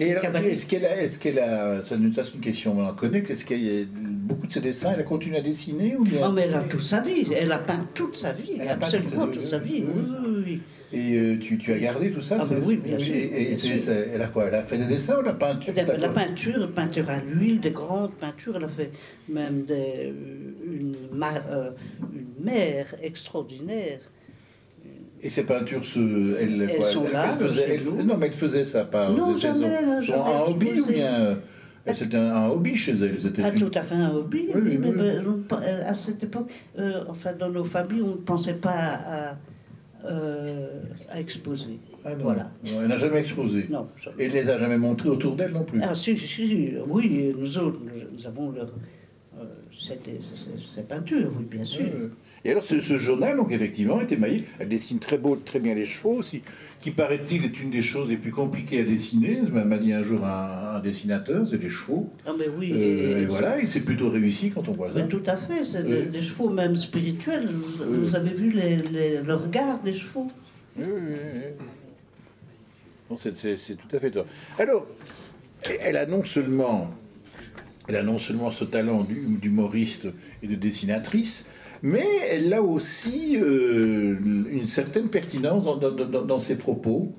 [0.00, 0.50] Et alors, Cabaret.
[0.50, 3.84] est-ce qu'elle a, est-ce qu'elle a, ça, c'est une question, connaît, est-ce qu'il y a
[3.92, 6.26] beaucoup de ses dessins, elle a continué à dessiner ou bien?
[6.28, 7.26] Oh, mais elle a toute sa vie.
[7.32, 8.56] Elle a peint toute sa vie.
[8.58, 9.82] Elle absolument toute sa vie.
[9.82, 9.84] vie.
[9.86, 10.60] Oui, oui, oui.
[10.92, 13.28] Et euh, tu, tu as gardé tout ça Ah, ben oui, bien sûr, Et, et
[13.46, 13.78] bien c'est- sûr.
[13.78, 17.08] c'est- elle a quoi Elle a fait des dessins ou la peinture La, peinture, peinture
[17.10, 18.54] à l'huile, des grandes peintures.
[18.56, 18.90] Elle a fait
[19.28, 20.12] même des,
[20.66, 21.70] une, ma- euh,
[22.12, 24.00] une mer extraordinaire.
[25.22, 25.98] Et ces peintures, se,
[26.38, 28.02] elle, Elles quoi, sont elle- là, elle faisait- chez elle- nous.
[28.02, 29.66] non, mais elle faisait ça par Non, jamais, saison.
[29.66, 31.34] elle a Son- jamais un hobby ou bien euh,
[31.94, 34.48] c'était un, un hobby chez elle c'était Ah, une- tout à fait un hobby.
[34.54, 34.94] Oui, oui, mais oui.
[34.96, 38.70] ben, on euh, à cette époque, euh, enfin, dans nos familles, on ne pensait pas
[39.06, 39.36] à,
[40.04, 40.66] euh,
[41.10, 41.78] à exposer.
[42.04, 42.24] Ah, non.
[42.24, 42.50] Voilà.
[42.64, 43.66] Non, elle n'a jamais exposé.
[43.70, 45.80] Non, Et elle les a jamais montrés autour d'elle non plus.
[45.82, 47.80] Ah, si, si, si, oui, nous autres,
[48.12, 48.70] nous, avons leur,
[49.38, 49.44] euh,
[49.74, 51.86] ces peintures, oui, bien sûr.
[52.46, 54.44] Et alors ce, ce journal, donc effectivement, est émaillé.
[54.58, 56.42] Elle dessine très beau, très bien les chevaux aussi,
[56.82, 59.40] qui paraît-il est une des choses les plus compliquées à dessiner.
[59.50, 62.10] M'a dit un jour un, un dessinateur, c'est les chevaux.
[62.26, 64.96] Ah, mais oui, Euh, et- et voilà, et c'est plutôt réussi quand on voit ça.
[64.96, 67.48] Mais tout à fait, c'est des, des chevaux même spirituels.
[67.48, 70.26] Vous, avez vu les, les- le regard des chevaux
[70.76, 71.12] Oui, oui,
[73.10, 74.26] oui, c'est- tout à fait toi.
[74.58, 74.86] Alors,
[75.80, 76.90] elle a non seulement,
[77.88, 79.06] elle a non seulement ce talent
[79.40, 80.08] d'humoriste
[80.42, 81.48] et de dessinatrice,
[81.84, 84.16] mais elle a aussi euh,
[84.50, 87.14] une certaine pertinence dans, dans- dans- dans ses propos.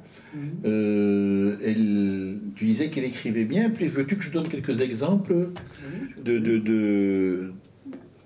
[0.65, 3.69] Euh, elle, tu disais qu'elle écrivait bien.
[3.69, 5.47] Puis veux-tu que je donne quelques exemples
[6.23, 7.53] de, de, de-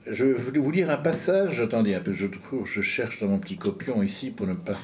[0.09, 1.61] Je voulais vous lire un passage.
[1.61, 4.77] Attendez un peu, je cherche dans mon petit copion ici pour ne pas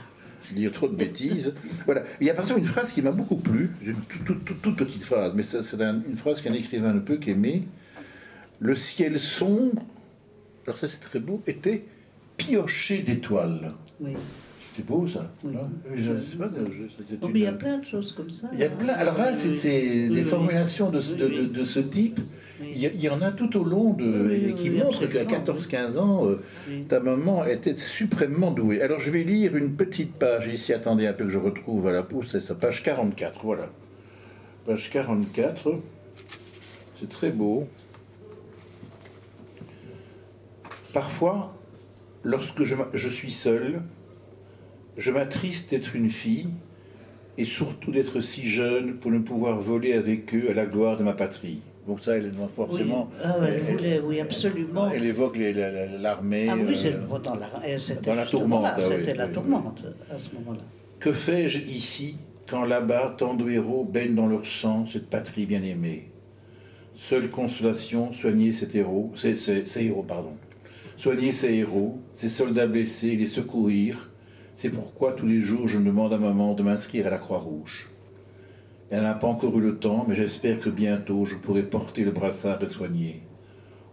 [0.52, 1.56] dire trop de bêtises.
[1.86, 2.04] Voilà.
[2.22, 4.62] Il y a par exemple une phrase qui m'a beaucoup plu, une toute, toute- toute-
[4.62, 7.64] toute petite phrase, mais c'est un- une phrase qu'un écrivain ne peut qu'aimer.
[8.60, 9.82] Le ciel sombre,
[10.66, 11.84] alors ça c'est très beau, était
[12.38, 13.72] pioché d'étoiles.
[14.02, 14.12] Oui.
[14.76, 15.32] C'est beau ça.
[15.46, 15.54] Oui.
[15.96, 18.50] je, Oh, une- mais il y a plein de choses comme ça.
[18.52, 18.94] il y a plein.
[18.94, 19.50] Alors là, c'est
[20.10, 21.38] Oui, des formulations de, de, oui.
[21.48, 22.20] de- de ce type.
[22.62, 24.52] Il y, a- il y en a tout au long de.
[24.58, 26.42] Qui montrent qu'à absolument, 14-15 ans, euh,
[26.90, 28.82] ta maman était suprêmement douée.
[28.82, 30.74] Alors je vais lire une petite page ici.
[30.74, 32.30] Attendez un peu que je retrouve à la pouce.
[32.34, 33.46] C'est ça, page 44.
[33.46, 33.70] Voilà.
[34.66, 35.80] Page 44.
[37.00, 37.66] C'est très beau.
[40.96, 41.54] Parfois,
[42.24, 43.82] lorsque je, suis seul,
[44.96, 46.48] je m'attriste d'être une fille
[47.38, 51.04] et surtout d'être si jeune pour ne pouvoir voler avec eux à la gloire de
[51.04, 51.60] ma patrie.
[51.86, 53.18] Donc ça, elle, forcément, Oui.
[53.26, 54.90] Ah elle elle- voulait, oui, absolument.
[54.90, 56.46] elle évoque l'armée.
[56.50, 57.50] Ah oui, c'est euh, dans la,
[58.02, 60.62] dans la tourmente, là, ah oui, C'était la tourmente à ce moment-là.
[61.02, 62.16] Que fais-je ici
[62.50, 66.08] quand là-bas tant de héros baignent dans leur sang cette patrie bien-aimée?
[66.94, 70.32] Seule consolation, soigner cet héros, ces, ces- ces héros, pardon.
[70.98, 74.12] Soigner ces héros, ces soldats blessés, les secourir.
[74.56, 77.90] C'est pourquoi tous les jours je demande à maman de m'inscrire à la Croix-Rouge.
[78.90, 82.12] Elle n'a pas encore eu le temps, mais j'espère que bientôt je pourrai porter le
[82.12, 83.24] brassard et soigner.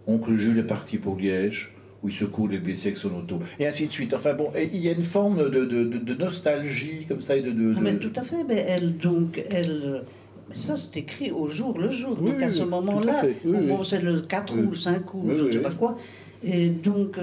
[0.06, 3.40] Oncle Jules est parti pour Liège, où il secoue les blessés avec son auto.
[3.58, 4.14] Et ainsi de suite.
[4.14, 7.50] Enfin bon, il y a une forme de, de- de- nostalgie comme ça et de...
[7.50, 10.02] de- Ah, mais tout à fait, mais elle, donc, elle.
[10.48, 12.16] Mais ça, c'est écrit au jour le jour.
[12.20, 14.62] Oui, donc, à ce moment-là, oui, bon, c'est le 4 Oui.
[14.64, 15.96] ou 5 ou je ne sais pas quoi.
[16.44, 17.18] Et donc,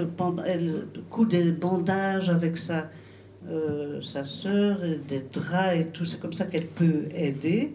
[0.46, 2.88] elle coud des bandages avec sa,
[3.50, 4.78] euh, sœur,
[5.08, 6.04] des draps et tout.
[6.04, 7.72] C'est comme ça qu'elle peut aider.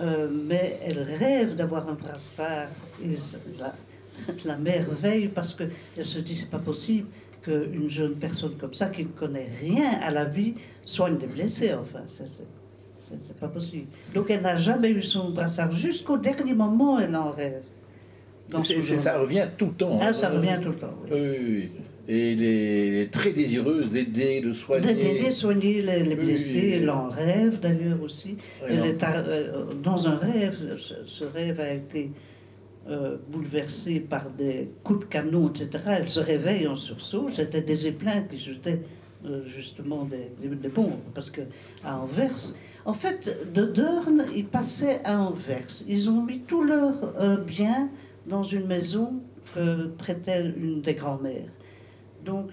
[0.00, 2.68] Euh, mais elle rêve d'avoir un brassard.
[3.02, 3.16] Et
[3.58, 3.72] la,
[4.44, 5.70] la mère veille parce qu'elle
[6.04, 7.08] se dit c'est pas possible
[7.42, 11.74] qu'une jeune personne comme ça, qui ne connaît rien à la vie, soigne des blessés.
[11.74, 13.86] Enfin, c'est pas possible.
[14.14, 15.72] Donc elle n'a jamais eu son brassard.
[15.72, 17.62] Jusqu'au dernier moment, elle en rêve.
[18.50, 19.98] Dans son c'est- ça revient tout le temps.
[20.00, 20.12] Ah, hein.
[20.12, 20.94] ça revient tout le temps.
[21.10, 21.18] oui.
[21.20, 21.68] Oui.
[22.10, 24.94] Et elle est, elle est très désireuse d'aider, de soigner.
[24.94, 28.38] D'aider, soigner les, les blessés, elle en rêve d'ailleurs aussi.
[28.66, 32.10] Elle est euh, dans un rêve, ce, ce rêve a été
[32.88, 35.68] euh, bouleversé par des coups de canon, etc.
[35.98, 37.28] Elle se réveille en sursaut.
[37.30, 38.80] C'était des éplins qui jetaient
[39.26, 41.02] euh, justement des, des- des bombes.
[41.14, 41.42] Parce que
[41.84, 42.54] à Anvers,
[42.86, 45.66] en fait, de Deurne, ils passaient à Anvers.
[45.86, 47.90] Ils ont mis tous leurs euh, biens
[48.28, 49.20] dans une maison
[49.54, 51.48] que prêtait une des grand-mères.
[52.24, 52.50] Donc,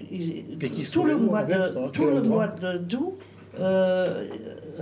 [0.92, 3.16] tout le mois de, tout le mois de d'août
[3.60, 4.28] euh,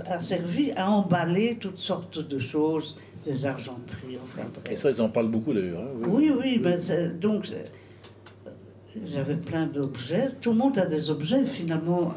[0.06, 5.08] a servi à emballer toutes sortes de choses, des argenteries, enfin Et ça, ils en
[5.08, 5.80] parlent beaucoup d'ailleurs.
[5.80, 7.50] hein, Oui, oui, mais c'est- donc
[9.04, 10.28] j'avais plein d'objets.
[10.40, 12.12] Tout le monde a des objets finalement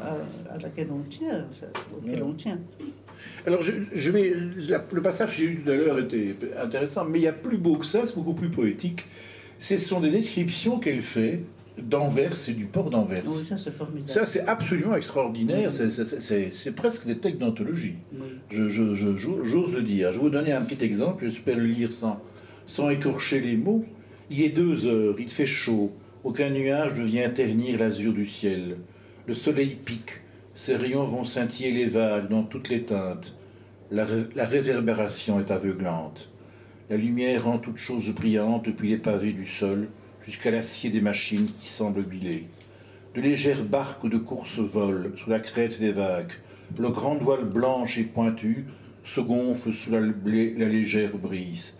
[0.48, 2.28] à, à laquelle on tient, enfin, auxquels Ouais.
[2.28, 2.58] on tient.
[3.46, 4.32] Alors, je, je vais,
[4.68, 7.32] la- le passage que j'ai eu tout à l'heure était intéressant, mais il y a
[7.32, 9.04] plus beau que ça, c'est beaucoup plus poétique.
[9.58, 11.40] Ce sont des descriptions qu'elle fait
[11.78, 13.22] d'Anvers et du port d'Anvers.
[13.26, 14.10] Oui, ça c'est formidable.
[14.10, 15.70] Ça, c'est absolument extraordinaire.
[15.72, 17.94] C'est- presque des textes d'anthologie.
[18.12, 18.20] Oui.
[18.50, 20.10] Je- je- J'ose le dire.
[20.12, 21.24] Je vais vous donner un petit exemple.
[21.24, 22.20] J'espère le lire sans,
[22.66, 23.84] sans écorcher les mots.
[24.30, 25.14] Il est deux heures.
[25.18, 25.92] Il fait chaud.
[26.24, 28.76] Aucun nuage ne vient ternir l'azur du ciel.
[29.26, 30.20] Le soleil pique.
[30.58, 33.36] Ses rayons vont scintiller les vagues dans toutes les teintes.
[33.92, 36.32] La, ré- la réverbération est aveuglante.
[36.90, 39.86] La lumière rend toute chose brillante depuis les pavés du sol
[40.20, 42.48] jusqu'à l'acier des machines qui semblent huilées.
[43.14, 46.32] De légères barques de course volent sous la crête des vagues.
[46.76, 48.66] Le grand voile blanche et pointue
[49.04, 51.78] se gonfle sous la légère brise.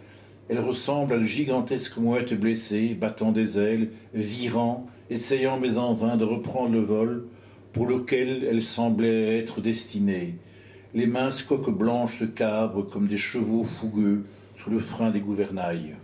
[0.49, 6.17] Elle ressemble à de gigantesques mouettes blessées, battant des ailes, virant, essayant mais en vain
[6.17, 7.25] de reprendre le vol
[7.73, 10.37] pour lequel elle semblait être destinée.
[10.95, 14.25] Les minces coques blanches se cabrent comme des chevaux fougueux
[14.57, 15.95] sous le frein des gouvernails.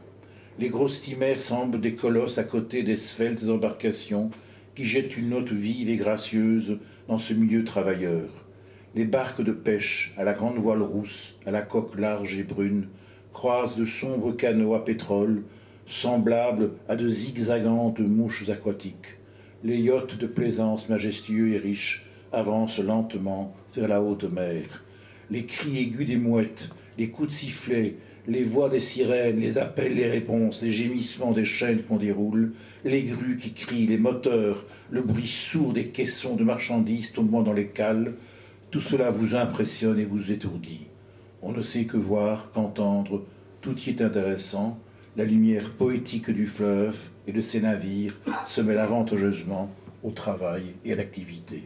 [0.59, 4.31] Les grosses timères semblent des colosses à côté des sveltes embarcations
[4.75, 8.29] qui jettent une note vive et gracieuse dans ce milieu travailleur.
[8.95, 12.87] Les barques de pêche, à la grande voile rousse, à la coque large et brune,
[13.33, 15.43] croisent de sombres canots à pétrole,
[15.87, 19.19] semblables à de zigzagantes mouches aquatiques.
[19.67, 24.85] Les yachts de plaisance majestueux et riches avancent lentement vers la haute mer.
[25.31, 27.95] Les cris aigus des mouettes, les coups de sifflet,
[28.29, 32.53] les voix des sirènes, les appels, les réponses, les gémissements des chaînes qu'on déroule,
[32.85, 37.55] les grues qui crient, les moteurs, le bruit sourd des caissons de marchandises tombant dans
[37.55, 38.13] les cales,
[38.71, 40.89] tout cela vous impressionne et vous étourdit.
[41.41, 43.25] On ne sait que voir, qu'entendre,
[43.63, 44.79] tout y est intéressant,
[45.17, 49.71] la lumière poétique du fleuve et de ses navires se mêle avantageusement
[50.03, 51.65] au travail et à l'activité.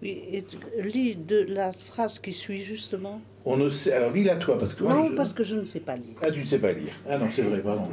[0.00, 0.44] Oui, et
[0.82, 3.20] lis de la phrase qui suit justement?
[3.44, 3.92] On ne sait.
[3.92, 4.84] Alors lis-la toi parce que.
[4.84, 6.14] Non, je- parce que je ne sais pas lire.
[6.22, 6.92] Ah, tu ne sais pas lire.
[7.08, 7.88] Ah non, c'est vrai, pardon.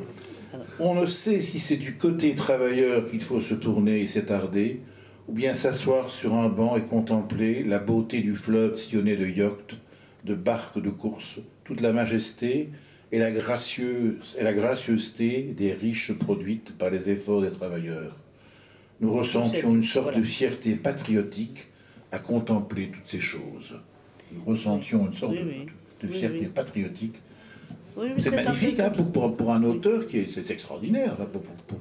[0.53, 0.65] Alors.
[0.79, 4.79] On ne sait si c'est du côté travailleur qu'il faut se tourner et s'attarder,
[5.27, 9.75] ou bien s'asseoir sur un banc et contempler la beauté du fleuve sillonné de yachts,
[10.23, 12.69] de barques de course, toute la majesté
[13.11, 18.15] et la, gracieuse, et la gracieuseté des riches produites par les efforts des travailleurs.
[19.01, 20.19] Nous ressentions une sorte Voilà.
[20.19, 21.67] de fierté patriotique
[22.11, 23.75] à contempler toutes ces choses.
[24.33, 25.65] Nous ressentions une sorte Oui, de- oui.
[26.01, 26.47] de, Oui, fierté oui.
[26.47, 27.15] patriotique
[28.17, 31.11] c'est magnifique hein, pour, pour, pour un auteur qui est, c'est extraordinaire.
[31.13, 31.79] Enfin, pour- pour- pour-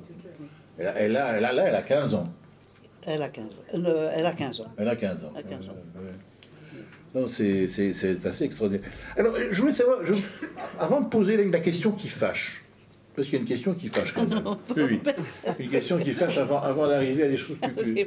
[0.79, 2.25] Elle, a, elle, a, elle, a, là, elle a 15 ans.
[3.07, 3.49] Elle a 15 ans.
[3.75, 4.67] Euh, elle a 15 ans.
[4.77, 5.33] Elle a 15 ans.
[5.35, 5.73] Elle a 15 ans.
[5.97, 6.11] Ouais.
[7.15, 8.85] Non, c'est c'est- c'est assez extraordinaire.
[9.17, 10.15] Alors, je voulais savoir, je-
[10.81, 12.65] avant de poser la, question qui fâche,
[13.15, 14.43] parce qu'il y a une question qui fâche quand même.
[14.77, 15.01] Oui, oui.
[15.61, 18.07] Une question qui fâche avant, avant d'arriver à des choses plus, plus.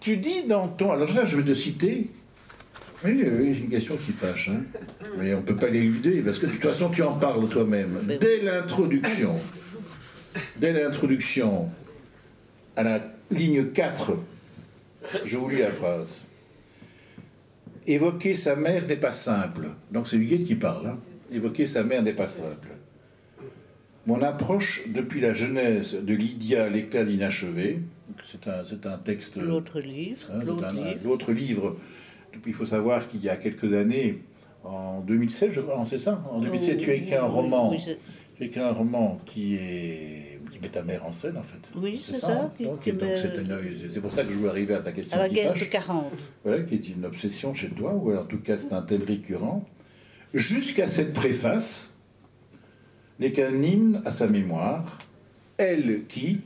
[0.00, 0.92] Tu dis dans ton.
[0.92, 2.08] Alors là, je vais te citer.
[3.04, 4.48] Oui, oui, c'est une question qui fâche.
[4.48, 4.62] hein.
[5.18, 7.98] Mais on ne peut pas l'éluder, parce que de toute façon, tu en parles toi-même.
[8.04, 8.18] Ben.
[8.18, 9.34] Dès l'introduction,
[10.56, 11.68] dès l'introduction,
[12.74, 13.00] à la
[13.30, 14.12] ligne 4,
[15.26, 16.24] je vous lis la phrase.
[17.86, 19.68] Évoquer sa mère n'est pas simple.
[19.92, 20.86] Donc c'est Huguette qui parle.
[20.88, 20.98] hein.
[21.32, 22.68] Évoquer sa mère n'est pas simple.
[24.06, 27.80] Mon approche depuis la genèse de Lydia, l'éclat d'inachevé,
[28.24, 29.36] c'est un, c'est un texte.
[29.36, 30.28] L'autre livre.
[30.32, 31.00] Hein, L'autre livre.
[31.04, 31.76] L'autre livre.
[32.46, 34.22] Il faut savoir qu'il y a quelques années,
[34.62, 36.24] en 2007, je crois, c'est ça?
[36.30, 37.70] En 2007, tu as écrit un roman.
[37.70, 37.78] oui,
[38.36, 40.25] Tu as écrit un roman qui est
[40.56, 41.58] qui met ta mère en scène, en fait.
[41.74, 44.92] Oui, c'est ça, hein qui- Donc, c'est pour ça que je veux arriver à ta
[44.92, 46.12] question à la guerre de 40.
[46.44, 49.64] Voilà, qui est une obsession chez toi, ou en tout cas c'est un thème récurrent,
[50.34, 51.98] jusqu'à cette préface
[53.18, 54.98] n'est qu'un hymne à sa mémoire,
[55.58, 56.40] elle qui,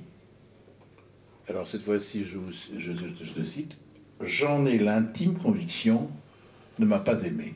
[1.48, 3.76] alors cette fois-ci je, vous- je, je- je te cite,
[4.20, 6.08] j'en ai l'intime conviction,
[6.78, 7.54] ne m'a pas aimé.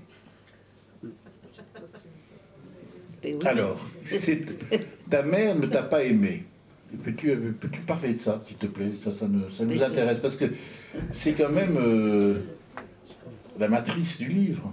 [1.05, 1.09] Et
[3.33, 3.47] oui.
[3.47, 3.81] Alors,
[5.11, 6.45] ta mère ne t'a pas aimé.
[7.03, 8.91] Peux-tu peux parler de ça, s'il te plaît?
[9.03, 10.45] Ça, ça, nous- ça nous intéresse, parce que
[11.11, 12.37] c'est quand même euh,
[13.59, 14.73] la matrice du livre.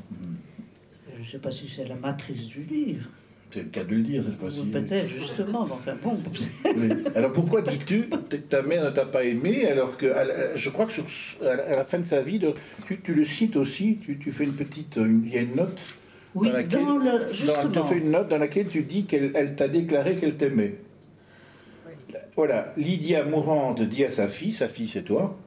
[1.18, 3.10] Je ne sais pas si c'est la matrice du livre.
[3.50, 4.66] C'est le cas de le dire cette fois-ci.
[4.68, 5.62] Peut-être, justement.
[5.64, 6.18] Enfin, bon,
[6.78, 6.90] Oui.
[7.16, 10.86] Alors pourquoi dis-tu que ta mère ne t'a pas aimé alors que la- je crois
[10.86, 11.06] que sur,
[11.42, 12.40] à la à la fin de sa vie,
[12.88, 15.56] tu, tu le cites aussi, tu, tu fais une petite, une- il y a une
[15.56, 15.80] note
[16.36, 17.84] Oui, dans laquelle, dans le- dans- tu justement.
[17.86, 20.76] fais une note dans laquelle tu dis qu'elle elle t'a déclaré qu'elle t'aimait.
[22.36, 25.38] Voilà, Lydia mourante dit à sa fille, sa fille c'est toi,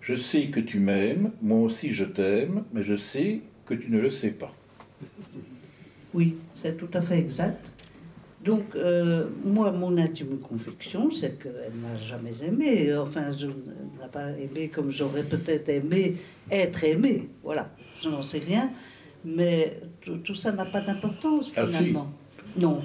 [0.00, 3.98] je sais que tu m'aimes, moi aussi je t'aime, mais je sais que tu ne
[4.00, 4.52] le sais pas.
[6.14, 7.64] Oui, c'est tout à fait exact.
[8.44, 12.94] Donc, euh, moi, mon intime conviction, c'est qu'elle n'a jamais aimé.
[12.96, 16.14] Enfin, je n'a pas aimé comme j'aurais peut-être aimé
[16.50, 17.28] être aimé.
[17.42, 17.68] Voilà,
[18.00, 18.70] je n'en sais rien.
[19.28, 21.74] Mais tout, tout ça n'a pas d'importance, Ah, si.
[21.74, 22.08] finalement.
[22.56, 22.78] Non.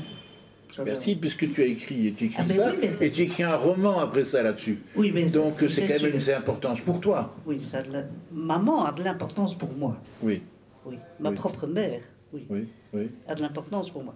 [0.85, 3.43] Merci, puisque tu as écrit, et tu écris Ah, ben ça, oui, et tu écris
[3.43, 4.79] un roman après ça là-dessus.
[4.95, 7.35] Oui, mais Donc c'est- quand même une importance pour toi.
[7.45, 9.97] Oui, ça a la- maman a de l'importance pour moi.
[10.23, 10.41] Oui,
[10.85, 10.95] Oui.
[11.19, 11.35] Ma Oui.
[11.35, 11.99] propre mère,
[12.33, 14.15] oui, oui, oui, a de l'importance pour moi.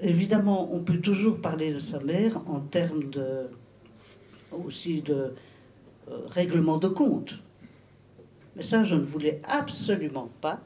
[0.00, 3.48] Évidemment, on peut toujours parler de sa mère en termes de
[4.52, 5.32] aussi de
[6.08, 7.34] euh, règlement de compte.
[8.54, 10.60] Mais ça, je ne voulais absolument pas.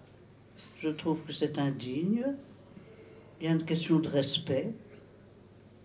[0.82, 2.24] Je trouve que c'est indigne.
[3.40, 4.72] Il y a une question de respect.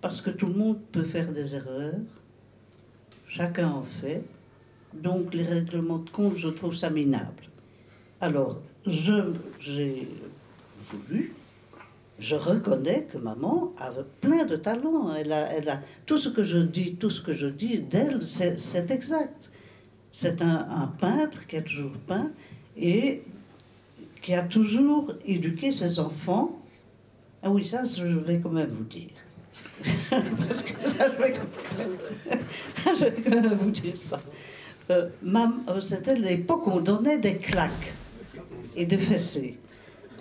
[0.02, 1.94] Parce que tout le monde peut faire des erreurs.
[3.28, 4.24] Chacun en fait.
[4.94, 7.44] Donc les règlements de compte, je trouve ça minable.
[8.22, 10.08] Alors, j'ai
[10.90, 11.34] voulu
[12.20, 15.14] je reconnais que maman avait plein de talents.
[15.14, 18.22] Elle a, elle a, tout ce que je dis, tout ce que je dis d'elle,
[18.22, 19.52] c'est c'est exact.
[20.12, 22.32] C'est un, un peintre qui a toujours peint
[22.78, 23.24] et
[24.26, 26.58] qui a toujours éduqué ses enfants.
[27.44, 29.12] Ah oui, ça, je vais quand même vous dire.
[30.10, 32.40] Parce que ça, je vais quand même,
[33.00, 34.20] je vais quand même vous dire ça.
[34.90, 35.10] Euh,
[35.70, 37.94] euh, C'était l'époque où on donnait des claques
[38.76, 39.58] et des fessées.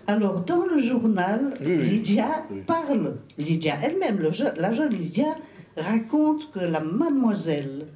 [0.06, 1.88] Alors, dans le journal, Oui, oui.
[1.92, 2.60] Lydia Oui.
[2.66, 3.14] parle.
[3.38, 5.34] Lydia elle-même, je- la jeune Lydia,
[5.78, 7.86] raconte que la mademoiselle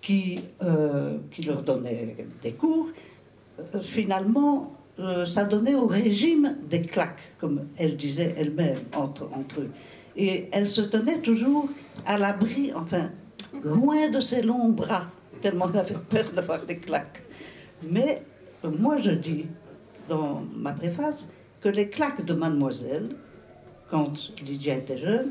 [0.00, 2.88] qui, euh, qui leur donnait des cours,
[3.74, 9.60] euh, finalement, euh, ça donnait au régime des claques, comme elle disait elle-même entre, entre
[9.60, 9.70] eux.
[10.16, 11.68] Et elle se tenait toujours
[12.06, 13.10] à l'abri, enfin,
[13.64, 15.06] loin de ses longs bras,
[15.40, 17.22] tellement elle avait peur d'avoir des claques.
[17.88, 18.22] Mais
[18.64, 19.46] euh, moi, je dis
[20.08, 21.28] dans ma préface
[21.60, 23.10] que les claques de mademoiselle,
[23.90, 25.30] quand Lydia était jeune,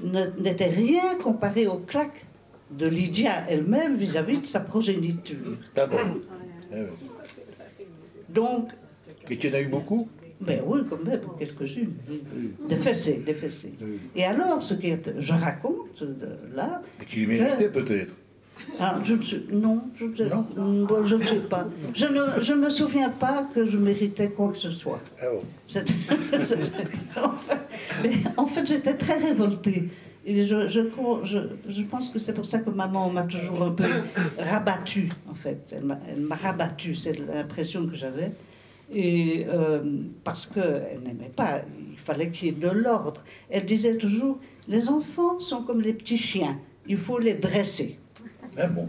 [0.00, 2.26] ne- n'étaient rien comparées aux claques
[2.70, 5.56] de Lydia elle-même vis-à-vis de sa progéniture.
[5.76, 5.86] Ah.
[8.30, 8.70] Donc,
[9.32, 10.08] Et tu en as eu beaucoup
[10.42, 11.92] ben oui, quand même, quelques-unes.
[12.10, 12.20] oui.
[12.68, 13.74] Des fessées, des fessées.
[13.80, 13.98] Oui.
[14.16, 14.88] Et alors, ce que
[15.20, 16.02] je raconte
[16.52, 18.12] là, Mais tu les méritais peut-être.
[18.80, 20.44] ah, je ne sais, non, je ne sais, Non
[20.84, 21.68] bon, je ne sais pas.
[21.94, 25.00] Je ne je me souviens pas que je méritais quoi que ce soit.
[25.20, 25.42] Ah bon
[27.22, 27.58] en fait,
[28.02, 29.84] mais en fait, j'étais très révoltée.
[30.26, 33.62] Et je, je, crois- je, je pense que c'est pour ça que maman m'a toujours
[33.62, 33.84] un peu
[34.38, 35.76] rabattue, en fait.
[35.76, 38.32] Elle m'a rabattue, c'est l'impression que j'avais.
[38.90, 39.80] Et euh,
[40.24, 43.22] parce qu'elle n'aimait pas, il fallait qu'il y ait de l'ordre.
[43.50, 47.98] Elle disait toujours, les enfants sont comme les petits chiens, il faut les dresser.
[48.56, 48.88] Ah bon?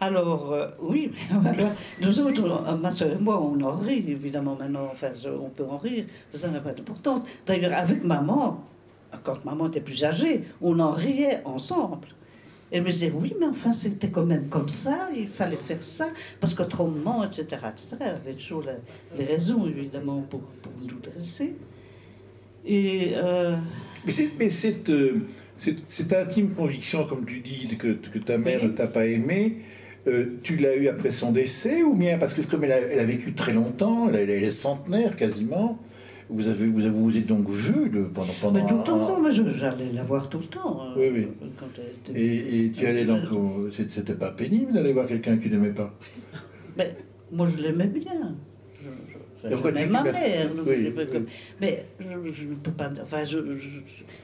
[0.00, 1.10] Alors, euh, oui,
[2.00, 5.76] nous autres, ma soeur et moi, on en rit, évidemment, maintenant, enfin, on peut en
[5.76, 7.24] rire, ça n'a pas d'importance.
[7.44, 8.62] D'ailleurs, avec maman,
[9.24, 12.08] quand maman était plus âgée, on en riait ensemble.
[12.70, 16.08] Elle me disait, oui, mais enfin, c'était quand même comme ça, il fallait faire ça,
[16.38, 17.96] parce qu'autrement, etc., etc.
[18.00, 18.62] Elle avait toujours
[19.18, 21.54] les raisons, évidemment, pour, pour nous dresser.
[22.66, 23.12] Et...
[23.14, 23.56] euh,
[24.04, 25.20] Mais, cette, euh,
[25.56, 28.68] cette, cette intime conviction, comme tu dis, que, que ta mère Oui.
[28.68, 29.56] ne t'a pas aimé,
[30.06, 33.00] euh, tu l'as eu après son décès ou bien parce que comme elle a, elle
[33.00, 35.78] a vécu très longtemps, elle, elle est centenaire quasiment,
[36.30, 38.84] vous avez vous, avez, vous êtes donc vu le, pendant pendant mais tout le un-
[38.84, 40.80] temps, mais je- j'allais la voir tout le temps.
[40.84, 41.10] euh, Oui,
[41.40, 41.48] oui.
[41.58, 45.36] Quand elle était- et, et tu allais donc au- c'était pas pénible d'aller voir quelqu'un
[45.36, 45.94] que tu n'aimais pas.
[46.76, 46.96] Mais
[47.32, 48.34] moi, je l'aimais bien.
[48.74, 50.48] Je- je- ma mère.
[50.66, 51.06] oui, oui.
[51.12, 51.26] comme-
[51.60, 52.90] Mais je, je ne peux pas.
[53.02, 53.68] Enfin, je je,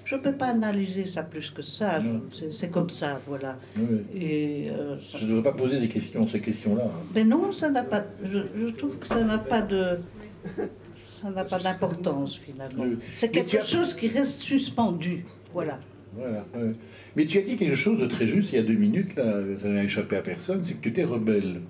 [0.04, 2.02] je peux pas analyser ça plus que ça.
[2.50, 3.56] C'est comme ça, voilà.
[3.78, 4.00] Oui.
[4.20, 6.86] Et euh, ça- Je ne devrais pas poser ces questions, ces questions-là.
[7.14, 8.04] mais non, ça n'a pas.
[8.24, 9.98] Je trouve que ça n'a pas de.
[11.24, 12.84] Ça n'a pas d'importance finalement.
[13.14, 15.24] C'est quelque as- chose qui reste suspendu.
[15.54, 15.80] Voilà.
[16.14, 16.44] Voilà.
[16.54, 16.72] ouais.
[17.16, 19.40] Mais tu as dit quelque chose de très juste il y a deux minutes, là,
[19.56, 21.62] ça n'a échappé à personne, c'est que tu étais rebelle.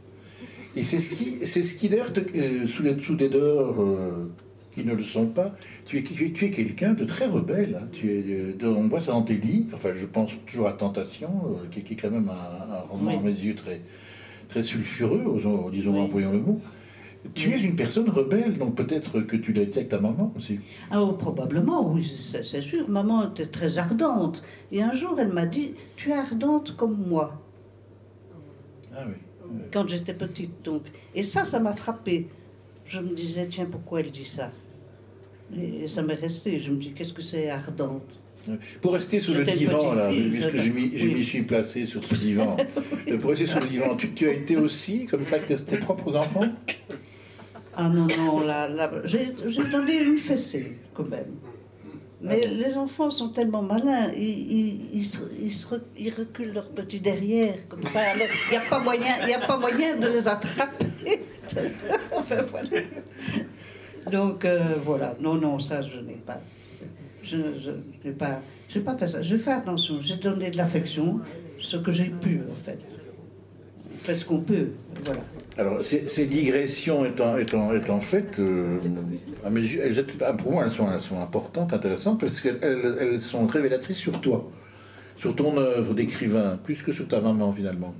[0.76, 4.28] Et c'est ce qui, c'est ce qui d'ailleurs, euh, sous, les, sous des dehors euh,
[4.74, 5.54] qui ne le sont pas,
[5.86, 7.78] tu es, tu es, tu es quelqu'un de très rebelle.
[7.80, 7.86] hein.
[7.92, 10.72] Tu es, euh, de- on voit ça dans tes livres, enfin je pense toujours à
[10.72, 13.16] Tentation, euh, qui, qui est quand même un, un roman Oui.
[13.18, 13.80] à mes yeux très,
[14.48, 15.22] très sulfureux,
[15.72, 16.00] disons, Oui.
[16.00, 16.60] employons le mot.
[17.32, 20.60] Tu es une personne rebelle, donc peut-être que tu l'as été avec ta maman aussi.
[20.90, 22.04] Ah, oh, probablement, oui,
[22.42, 22.88] c'est sûr.
[22.88, 24.42] Maman était très ardente.
[24.70, 27.40] Et un jour, elle m'a dit Tu es ardente comme moi.
[28.96, 29.14] Ah oui.
[29.72, 30.50] quand j'étais petite.
[30.64, 30.82] Donc.
[31.14, 32.28] Et ça, ça m'a frappé.
[32.86, 34.52] Je me disais, tiens, pourquoi elle dit ça?
[35.56, 36.60] Et ça m'est resté.
[36.60, 38.20] Je me dis, qu'est-ce que c'est ardente?
[38.82, 41.24] Pour rester sur le divan, là, fille, puisque je- m'y oui.
[41.24, 42.56] suis placé sur ce divan,
[43.10, 45.56] Euh, pour rester sur le divan, tu, tu as été aussi comme ça avec tes,
[45.56, 46.44] tes propres enfants?
[47.76, 49.32] Ah non, non, là, là j'ai
[49.70, 51.34] donné une fessée, quand même.
[52.20, 56.52] Mais les enfants sont tellement malins, ils, ils, ils, se- ils se re- ils reculent
[56.54, 58.00] leur petit derrière, comme ça.
[58.00, 60.86] Alors, il n'y a, pas moyen- y a pas moyen de les attraper.
[62.16, 62.68] enfin, voilà.
[64.10, 65.14] Donc, euh, voilà.
[65.20, 66.40] Non, non, ça, je n'ai pas.
[67.22, 68.40] Je n'ai pas,
[68.84, 69.20] pas fait ça.
[69.20, 70.00] J'ai fait attention.
[70.00, 71.20] J'ai donné de l'affection,
[71.58, 72.78] ce que j'ai pu, en fait.
[73.92, 74.68] On fait ce qu'on peut.
[75.04, 75.20] Voilà.
[75.56, 78.78] Alors, ces, digressions étant, étant, étant faites, euh,
[79.44, 84.50] ah, pour moi, elles sont, importantes, intéressantes, parce qu'elles elles- elles sont révélatrices sur toi,
[85.16, 87.94] sur ton œuvre d'écrivain, plus que sur ta maman, finalement.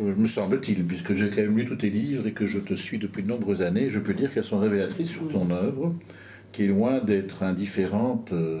[0.00, 2.72] Euh, Me semble-t-il, puisque j'ai quand même lu tous tes livres et que je te
[2.72, 5.94] suis depuis de nombreuses années, je peux dire qu'elles sont révélatrices sur ton œuvre,
[6.52, 8.60] qui est loin d'être indifférente euh,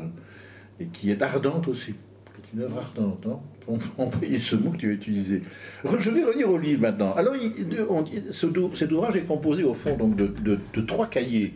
[0.78, 1.94] et qui est ardente aussi.
[2.34, 5.42] C'est une œuvre ardente, non on employer ce mot que tu as utilisé.
[5.84, 7.12] Re- Je vais revenir au livre maintenant.
[7.14, 7.52] Alors, il-
[7.88, 11.54] on ce cet ouvrage est composé au fond donc, de, de- de trois cahiers.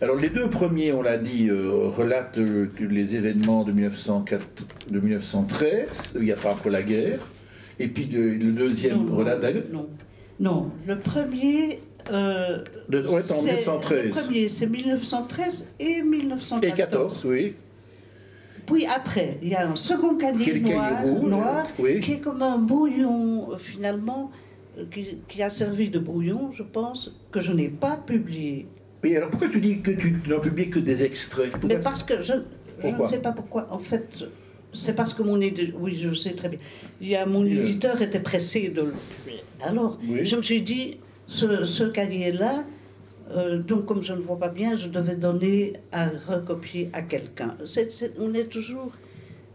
[0.00, 4.44] Alors, les deux premiers, on l'a dit, euh, relatent euh, les événements de, 1904
[4.90, 7.20] de 1913, où il n'y a pas encore la guerre.
[7.78, 9.62] Et puis le, le deuxième Non, relate la guerre.
[9.72, 9.88] non,
[10.40, 10.70] non.
[10.86, 11.78] Le premier.
[12.12, 12.58] euh,
[12.88, 14.04] De- ouais, en c'est- 1913.
[14.04, 16.64] Le premier, c'est 1913 et 1914.
[16.64, 17.54] Et 14, oui.
[18.66, 22.00] Puis après, il y a un second cahier noir, rouge, noir oui.
[22.00, 24.30] qui est comme un brouillon, euh, finalement,
[24.78, 28.66] euh, qui, qui a servi de brouillon, je pense, que je n'ai pas publié.
[29.02, 31.50] Oui, alors pourquoi tu dis que tu n'en publies que des extraits?
[31.50, 32.32] Pourquoi Mais parce que je,
[32.82, 33.66] ne sais pas pourquoi.
[33.70, 34.24] En fait,
[34.72, 36.58] c'est parce que mon éditeur, oui, je sais très bien.
[37.02, 39.42] Il y a, mon Oui, éditeur était pressé de le publier.
[39.60, 40.24] Alors, Oui.
[40.24, 40.96] je me suis dit,
[41.26, 42.64] ce, ce cahier-là,
[43.30, 47.56] euh, donc comme je ne vois pas bien, je devais donner à recopier à quelqu'un.
[48.18, 48.92] On est toujours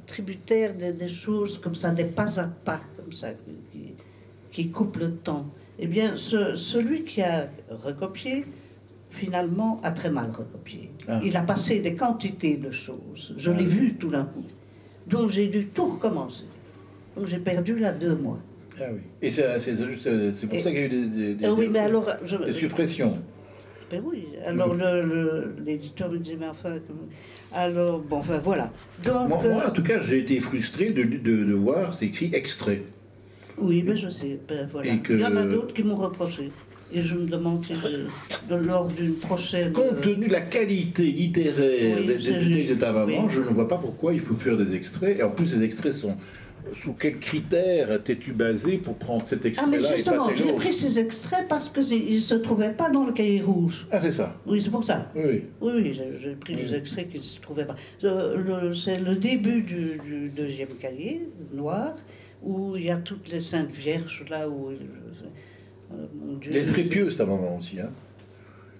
[0.08, 3.30] tributaire des, des choses comme ça, des pas à pas, comme ça,
[3.72, 3.94] qui,
[4.52, 5.46] qui coupent le temps.
[5.78, 8.46] Eh bien, ce- celui qui a recopié,
[9.10, 10.92] finalement, a très mal recopié.
[11.08, 11.22] Ah.
[11.24, 13.34] Il a passé des quantités de choses.
[13.38, 14.46] Je l'ai vu tout d'un coup.
[15.08, 16.46] Donc j'ai dû tout recommencer.
[17.16, 18.40] Donc j'ai perdu là deux mois.
[18.80, 19.00] Ah oui.
[19.22, 19.44] Et c'est
[20.48, 22.38] pour Et- ça qu'il y a eu des, des- des- Ah oui, mais alors, je,
[22.38, 23.18] des suppressions.
[23.92, 24.76] Ben oui, alors
[25.66, 26.76] l'éditeur me disait, mais enfin,
[27.52, 28.72] alors, bon, enfin voilà.
[29.04, 32.06] Donc, Moi, euh, moi, en tout cas, j'ai été frustré de, de, de voir c'est
[32.06, 32.84] écrit extrait.
[33.58, 34.96] oui, ben je sais, ben voilà.
[34.98, 36.50] Que- Il y en a d'autres qui m'ont reproché.
[36.92, 38.08] Et je me demande si, de,
[38.56, 39.72] de- lors d'une prochaine...
[39.74, 43.26] Compte tenu de la qualité littéraire Oui, des, des c'est du texte de ta maman,
[43.26, 43.30] Oui.
[43.30, 45.20] je ne vois pas pourquoi il faut faire des extraits.
[45.20, 46.16] Et en plus, ces extraits sont.
[46.74, 50.54] Sous quels critères t'es-tu basé pour prendre cet Ah, mais extrait-là et pas justement, j'ai
[50.54, 53.88] pris ces extraits parce qu'ils ne se trouvaient pas dans le cahier rouge.
[53.92, 54.36] Ah, c'est ça.
[54.46, 55.12] Oui, c'est pour ça.
[55.16, 55.44] Oui, oui.
[55.62, 57.76] Oui, oui, j'ai pris des extraits qui ne se trouvaient pas.
[58.04, 61.94] Euh, C'est le début du, du deuxième cahier, noir,
[62.44, 64.70] où il y a toutes les Saintes Vierges, là où...
[64.70, 64.76] euh,
[66.40, 67.80] Dieu, Elle est très pieuse, ta maman aussi.
[67.82, 67.90] Hein.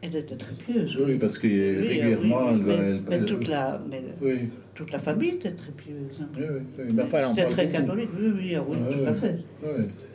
[0.02, 0.98] Elle était très pieuse.
[1.06, 2.78] Oui, parce que Oui, régulièrement, oui, elle va.
[2.78, 4.50] mais, elle- mais toute, la, mais Oui,
[4.80, 6.22] toute la famille était très pieuse.
[6.22, 6.28] hein.
[6.38, 6.86] oui, oui, oui.
[6.94, 7.78] Mais enfin, elle en C'est très beaucoup.
[7.86, 9.36] catholique, oui, oui, ah oui, Ah, tout à fait.
[9.64, 9.70] Oui.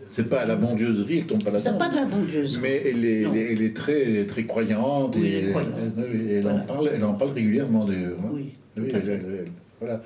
[0.09, 1.85] C'est pas à la bondieuserie, elle tombe pas C'est là-dedans.
[1.85, 2.59] pas de la bondieuse.
[2.63, 3.33] Mais elle est, Non.
[3.35, 5.75] elle est, elle est très, très croyante Oui, et elle est croyante.
[5.99, 6.59] elle, elle Voilà.
[6.59, 8.19] en parle, elle en parle régulièrement d'ailleurs.
[8.21, 8.31] hein.
[8.33, 8.53] Oui,
[9.81, 10.01] voilà.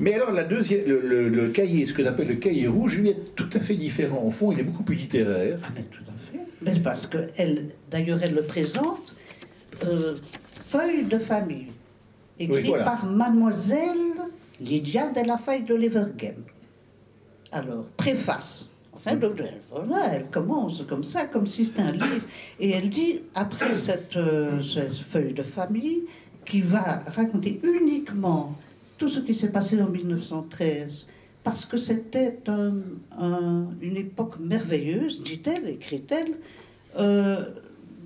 [0.00, 3.10] Mais alors, la deuxième, le, le- le cahier, ce que j'appelle le cahier rouge, lui
[3.10, 4.22] est tout à fait différent.
[4.24, 5.58] Au fond, il est beaucoup plus littéraire.
[5.62, 6.44] Ah, mais tout à fait.
[6.62, 9.14] Mais c'est parce que elle, d'ailleurs, elle le présente,
[9.84, 10.14] euh,
[10.66, 11.66] feuille de famille,
[12.38, 12.84] écrit Oui, voilà.
[12.84, 13.96] par mademoiselle
[14.60, 16.36] Lydia de la Faille de Levergem.
[17.50, 18.68] Alors, préface.
[18.94, 22.24] Enfin, donc, elle, voilà, elle commence comme ça, comme si c'était un livre.
[22.60, 26.02] Et elle dit, après cette, euh, cette feuille de famille,
[26.44, 28.52] qui va raconter uniquement
[28.98, 31.06] tout ce qui s'est passé en 1913,
[31.42, 32.74] parce que c'était un-
[33.18, 36.32] un- une époque merveilleuse, dit-elle, écrit-elle,
[36.98, 37.46] euh,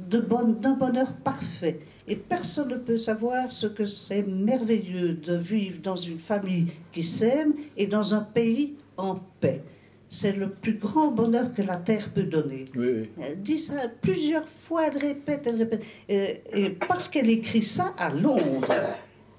[0.08, 1.80] de d'un bonheur parfait.
[2.08, 7.02] Et personne ne peut savoir ce que c'est merveilleux de vivre dans une famille qui
[7.02, 9.62] s'aime et dans un pays en paix.
[10.08, 12.66] C'est le plus grand bonheur que la terre peut donner.
[12.76, 13.10] Oui, oui.
[13.20, 15.84] Elle dit ça plusieurs fois, elle répète, elle répète.
[16.08, 18.72] Et, et parce qu'elle écrit ça à Londres,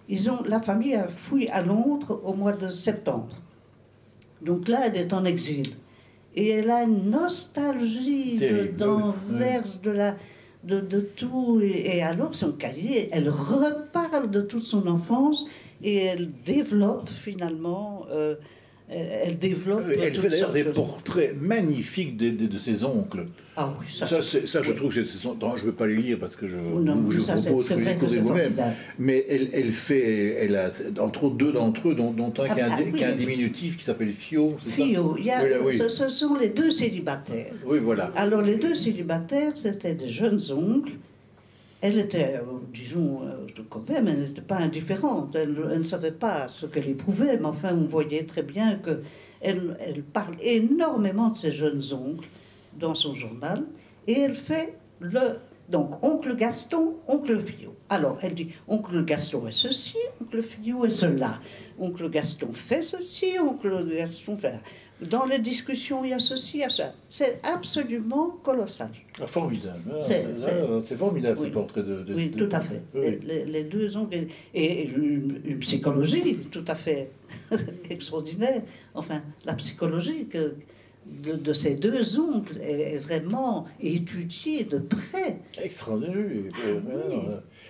[0.10, 3.36] ils ont, la famille a fouillé à Londres au mois de septembre.
[4.42, 5.68] Donc là, elle est en exil.
[6.36, 10.16] Et elle a une nostalgie de- Terrible, d'envers de, la,
[10.68, 11.60] de, tout.
[11.62, 15.48] Et, et alors, son cahier, elle reparle de toute son enfance
[15.82, 18.06] et elle développe finalement.
[18.12, 18.36] euh,
[18.90, 19.84] elle elle développe.
[20.00, 23.26] Elle toutes fait d'ailleurs des de- portraits magnifiques de, de- de ses oncles.
[23.60, 25.96] Ah oui, ça, Ça, ça je trouve que c'est non, je ne veux pas les
[25.96, 28.54] lire parce que je, non, vous- je ça, propose que vous découvrez vous-même.
[29.00, 30.70] Mais elle, elle fait, elle a
[31.00, 33.08] entre autres deux d'entre eux, dont, dont un qui a un, Ah, ah, qui a
[33.10, 33.18] un oui.
[33.18, 37.54] diminutif qui s'appelle Fio, Fio, il y a- Oui, là, ce sont les deux célibataires.
[37.66, 38.12] Oui, voilà.
[38.16, 40.92] Alors les deux célibataires, c'était des jeunes oncles.
[41.80, 45.36] Elle était, euh, disons, euh, quand même, elle n'était pas indifférente.
[45.36, 49.02] Elle, ne savait pas ce qu'elle éprouvait, mais enfin, on voyait très bien que
[49.42, 52.28] elle, parle énormément de ses jeunes oncles
[52.80, 53.64] dans son journal,
[54.08, 57.76] et elle fait le donc oncle Gaston, oncle Fio.
[57.90, 61.40] Alors elle dit oncle Gaston est ceci, oncle Fillou est cela.
[61.78, 64.62] Oncle Gaston fait ceci, oncle Gaston fait.
[65.02, 66.92] Dans les discussions, il y a ceci, il y a ça.
[67.08, 68.90] C'est absolument colossal.
[69.22, 69.80] Ah, formidable.
[69.92, 71.46] Ah, C'est- ah, c'est- formidable, Oui.
[71.46, 72.82] ces portraits de, de- Oui, de- tout à fait.
[72.96, 73.20] Oui.
[73.24, 74.26] Les, deux oncles.
[74.56, 77.12] Et une, une psychologie tout à fait
[77.92, 78.64] extraordinaire.
[78.96, 80.56] Enfin, la psychologie que
[81.06, 85.40] de, de ces deux oncles est, est vraiment étudiée de près.
[85.62, 86.16] Extraordinaire.
[86.18, 86.50] oui.
[86.66, 86.80] Euh,
[87.10, 87.16] oui.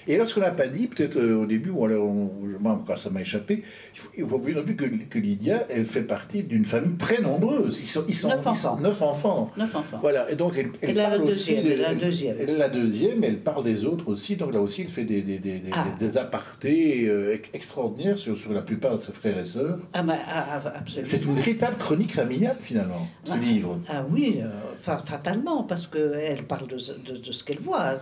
[0.08, 2.82] Et alors, ce qu'on n'a pas dit, peut-être euh, au début, ou alors, on- moi,
[2.88, 5.86] quand ça m'a échappé, il faut, il faut voir non plus que, que Lydia, elle
[5.86, 7.80] fait partie d'une famille très nombreuse.
[7.82, 8.80] Ils sont, ils sont, Neuf ils sont enfants.
[8.82, 9.52] neuf enfants.
[9.58, 10.00] Neuf enfants.
[10.02, 12.36] Voilà, et donc elle, parle la deuxième, a la deuxième.
[12.40, 15.22] Elle est la deuxième, elle parle des autres aussi, donc là aussi elle fait des,
[15.22, 15.86] des, des, des- Ah.
[16.00, 19.78] des apartés euh, ex- extraordinaires sur, sur la plupart de ses frères et sœurs.
[19.94, 21.10] Ah, mais, ah, ah, absolument.
[21.12, 23.80] C'est une véritable chronique familiale finalement, ce Ah, livre.
[23.90, 24.48] Ah oui, euh,
[24.82, 27.96] fa- fatalement, parce qu'elle parle de, de, de ce qu'elle voit.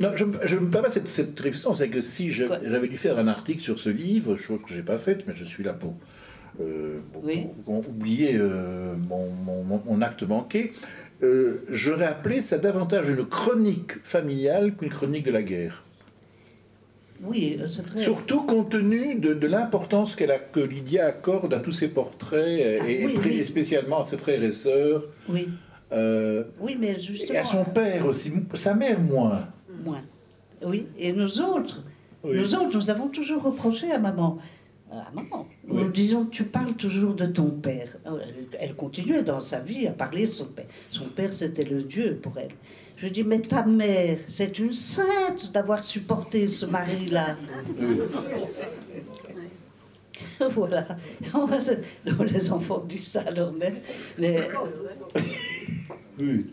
[0.00, 3.26] Non, je, je me permets cette, cette réflexion, c'est que si j'avais dû faire un
[3.28, 5.94] article sur ce livre, chose que j'ai pas faite, mais je suis là pour,
[6.60, 7.44] euh, pour- Oui.
[7.64, 10.72] pour- pour oublier euh, mon, mon- mon- mon acte manqué,
[11.22, 15.84] euh, j'aurais appelé ça davantage une chronique familiale qu'une chronique de la guerre.
[17.24, 18.00] Oui, c'est vrai.
[18.00, 22.78] Surtout compte tenu de, de l'importance a, que Lydia accorde à tous ses portraits, et,
[22.80, 23.38] Ah, et oui, pré- oui.
[23.38, 25.48] et spécialement à ses frères et sœurs, Oui,
[25.92, 27.38] euh, oui, mais et justement.
[27.38, 29.46] à son père aussi, sa mère moins.
[29.84, 30.02] Moins.
[30.64, 31.82] Oui, et nous autres,
[32.24, 32.36] Oui.
[32.38, 34.38] nous autres, nous avons toujours reproché à maman.
[34.90, 35.46] À maman.
[35.68, 35.82] Oui.
[35.84, 37.96] Nous disons, tu parles toujours de ton père.
[38.60, 40.66] Elle continuait dans sa vie à parler de son père.
[40.90, 42.50] Son père, c'était le Dieu pour elle.
[42.96, 47.36] Je dis, mais ta mère, c'est une sainte d'avoir supporté ce mari-là.
[47.80, 47.98] Oui.
[50.50, 50.86] voilà.
[52.32, 53.72] Les enfants disent ça à leur mère.
[54.18, 54.48] Mais,
[56.18, 56.46] Oui.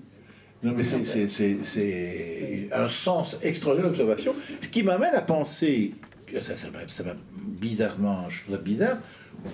[0.62, 4.36] Non, mais c'est- un sens extraordinaire d'observation.
[4.62, 5.93] Ce qui m'amène à penser,
[6.41, 8.97] ça, ça, m'a- ça m'a bizarrement, je trouve ça bizarre,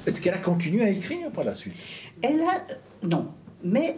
[0.08, 1.74] est-ce qu'elle a continué à écrire par la suite?
[2.22, 2.66] Elle a.
[3.04, 3.28] Non.
[3.64, 3.98] Mais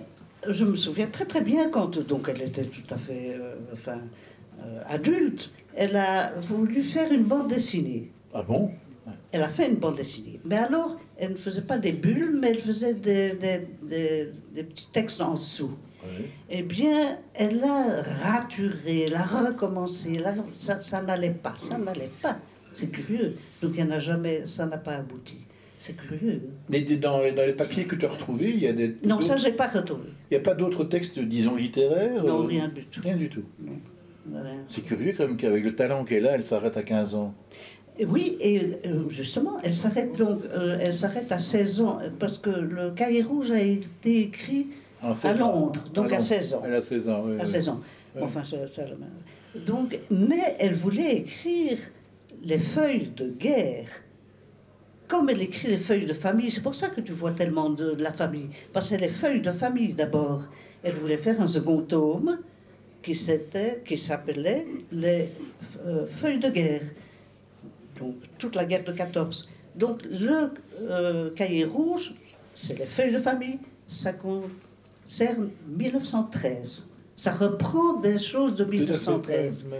[0.49, 3.99] je me souviens très très bien quand donc elle était tout à fait euh, enfin,
[4.61, 8.11] euh, adulte, elle a voulu faire une bande dessinée.
[8.33, 8.71] Ah bon?
[9.31, 10.39] Elle a fait une bande dessinée.
[10.45, 14.63] Mais alors, elle ne faisait pas des bulles, mais elle faisait des, des, des- des
[14.63, 15.77] petits textes en dessous.
[16.19, 16.25] Oui.
[16.49, 20.13] Eh bien, elle a raturé, elle a recommencé.
[20.17, 22.37] elle a- ça ça n'allait pas, ça n'allait pas.
[22.73, 23.35] C'est curieux.
[23.61, 25.47] Donc, elle n'a jamais, ça n'a pas abouti.
[25.79, 26.41] C'est curieux.
[26.69, 28.95] Mais dans, dans les papiers que tu as retrouvés, il y a des.
[29.03, 30.09] Non, ça, j'ai pas retrouvé.
[30.31, 33.01] Il n'y a pas d'autres textes, disons, littéraires Non, euh, rien du tout.
[33.03, 33.43] Rien du tout.
[34.25, 34.49] Voilà.
[34.69, 37.33] C'est curieux quand même qu'avec le talent qu'elle a, elle s'arrête à 15 ans.
[38.07, 42.49] Oui, et euh, justement, elle s'arrête donc, euh, elle s'arrête à 16 ans, parce que
[42.49, 44.67] le cahier rouge a été écrit
[45.03, 45.51] En à 16 ans.
[45.51, 46.61] Londres, donc à non, 16 ans.
[46.65, 47.33] Elle a 16 ans, oui.
[47.39, 47.47] À oui.
[47.49, 47.81] 16 ans.
[48.15, 48.21] Ouais.
[48.23, 48.83] Enfin, ça- ça-
[49.65, 51.77] donc, mais elle voulait écrire
[52.43, 53.87] les feuilles de guerre.
[55.07, 57.91] Comme elle écrit les feuilles de famille, c'est pour ça que tu vois tellement de,
[57.93, 58.49] de la famille.
[58.73, 60.41] Parce que les feuilles de famille d'abord.
[60.83, 62.39] Elle voulait faire un second tome
[63.01, 65.29] qui, s'était- qui s'appelait Les
[65.85, 66.81] euh, feuilles de guerre.
[67.99, 69.47] Donc, toute la guerre de 14.
[69.75, 72.13] Donc, le euh, cahier rouge,
[72.53, 73.59] c'est les feuilles de famille.
[73.87, 74.11] Ça
[75.11, 76.89] concerne 1913.
[77.15, 79.65] Ça reprend des choses de Tout à fait, 1913.
[79.71, 79.77] mais-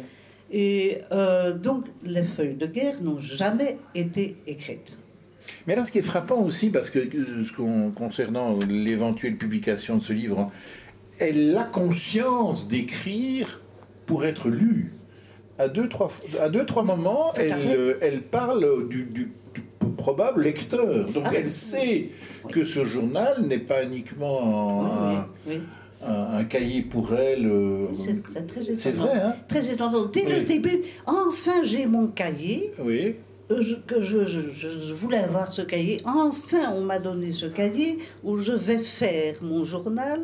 [0.50, 4.98] Et euh, donc, les feuilles de guerre n'ont jamais été écrites.
[5.68, 10.14] Mais là, ce qui est frappant aussi, parce que euh, concernant l'éventuelle publication de ce
[10.14, 10.50] livre, hein,
[11.20, 13.60] elle a conscience d'écrire
[14.06, 14.94] pour être lu.
[15.60, 16.10] À deux, trois,
[16.40, 19.32] à deux, trois moments, elle, euh, elle parle du
[19.96, 21.06] probable lecteur.
[21.12, 21.38] Donc Ah oui.
[21.42, 22.10] elle sait
[22.52, 25.60] que ce journal n'est pas uniquement un, Oui,
[26.06, 27.46] un- un cahier pour elle.
[27.48, 27.88] euh,
[28.78, 30.06] C'est vrai, hein Très étonnant.
[30.06, 32.72] Dès le début, enfin j'ai mon cahier.
[32.80, 33.16] Oui.
[33.50, 36.02] euh, je- que je, je- je voulais avoir ce cahier.
[36.06, 40.20] Enfin, on m'a donné ce cahier où je vais faire mon journal.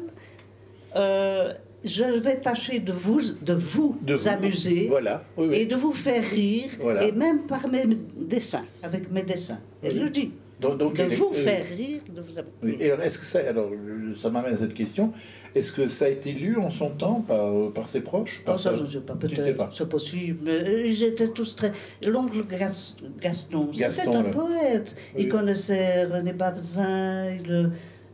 [0.95, 1.53] Euh,
[1.83, 4.27] je vais tâcher de vous, de vous, De vous.
[4.27, 5.23] amuser Voilà.
[5.37, 5.55] Oui, oui.
[5.57, 7.03] et de vous faire rire, Voilà.
[7.05, 7.83] et même par mes
[8.17, 9.59] dessins, avec mes dessins.
[9.81, 9.99] Elle Oui.
[9.99, 10.31] le dit.
[10.61, 12.77] Donc, donc, de elle est- vous euh, faire rire, de vous amuser.
[12.85, 13.69] Et alors, est-ce que ça, alors,
[14.15, 15.11] ça m'amène à cette question.
[15.53, 18.55] Est-ce que ça a été lu en son temps par, euh, par ses proches par
[18.55, 20.39] Oh, ça, je ne sais pas, peut-être, c'est possible.
[20.45, 21.73] Mais euh, ils étaient tous très.
[22.07, 24.29] L'oncle Gas- Gaston, c'était Gaston, un là.
[24.29, 24.95] poète.
[25.17, 27.71] Il connaissait René Bavzin, il,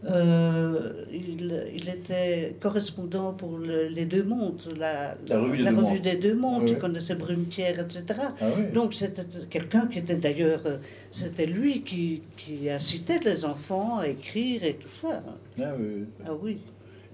[0.10, 6.00] euh, il, il était correspondant pour le- les deux mondes, la, La revue des Deux
[6.00, 6.64] des deux mondes.
[6.64, 6.70] Oui.
[6.72, 8.06] Il connaissait Brunetière, etc.
[8.40, 8.64] Ah oui.
[8.74, 10.78] Donc c'était quelqu'un qui était d'ailleurs, euh,
[11.12, 15.22] c'était lui qui, qui incitait les enfants à écrire et tout ça.
[15.62, 16.06] Ah oui.
[16.26, 16.58] Ah oui.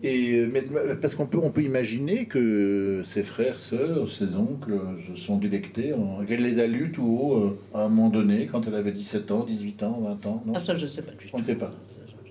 [0.03, 0.63] Et, euh, mais,
[1.01, 4.73] parce qu'on peut, on peut imaginer que ses frères, sœurs, ses oncles
[5.07, 5.93] se sont délectés,
[6.27, 9.43] qu'elle les a lus tout haut à un moment donné, quand elle avait 17 ans,
[9.45, 10.43] 18 ans, 20 ans.
[10.45, 10.53] Non?
[10.55, 11.31] Ah, ça, je ne sais pas du tout.
[11.33, 11.71] On ne sait pas.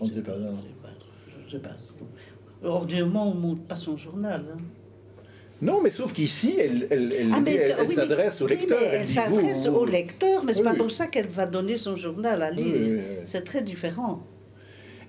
[0.00, 0.32] On ne sait pas.
[0.36, 1.76] Je ne sais pas.
[2.62, 4.44] Ordinairement, on ne montre pas son journal.
[4.54, 4.60] Hein.
[5.62, 8.78] Non, mais sauf qu'ici, elle, elle, elle, ah, s'adresse au lecteur.
[8.82, 12.42] elle s'adresse au lecteur, mais ce n'est pas pour ça qu'elle va donner son journal
[12.42, 13.00] à lire.
[13.24, 14.22] c'est très différent.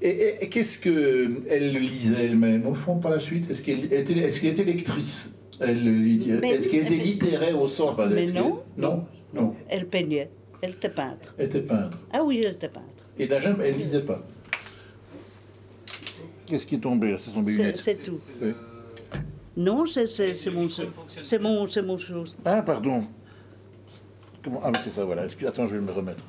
[0.01, 4.63] Et, qu'est-ce qu'elle lisait elle-même, au fond, par la suite Est-ce qu'elle était, est était,
[4.63, 9.55] lectrice Est-ce qu'elle était littéraire au sens Mais non, non, non.
[9.69, 10.29] Elle peignait.
[10.61, 11.35] Elle était peintre.
[11.37, 11.99] Elle était peintre.
[12.13, 12.85] Ah oui, elle était peintre.
[13.17, 14.23] Et jamais, elle lisait pas.
[16.45, 17.43] Qu'est-ce qui est tombé C'est son
[17.75, 18.17] C'est tout.
[19.57, 20.05] Non, c'est
[20.51, 22.37] mon, c'est mon, c'est mon chose.
[22.43, 23.03] Ah, pardon.
[24.43, 25.23] Comment Ah, c'est ça, voilà.
[25.23, 26.21] Attends, je vais me remettre.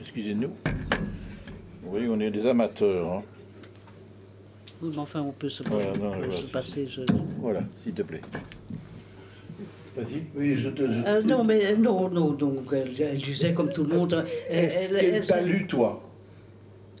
[0.00, 0.50] Excusez-nous.
[1.84, 3.12] Oui, on est des amateurs.
[3.12, 3.22] Hein.
[4.82, 5.62] Oui, mais enfin, on peut se,
[6.50, 6.88] passer.
[7.40, 8.22] Voilà, s'il te plaît.
[10.00, 10.22] Vas-y.
[10.34, 10.82] Oui, je te.
[10.82, 14.24] Euh, non, mais non, non, donc elle, lisait comme tout le monde.
[14.48, 16.02] Est-ce qu'elle t'a lu, toi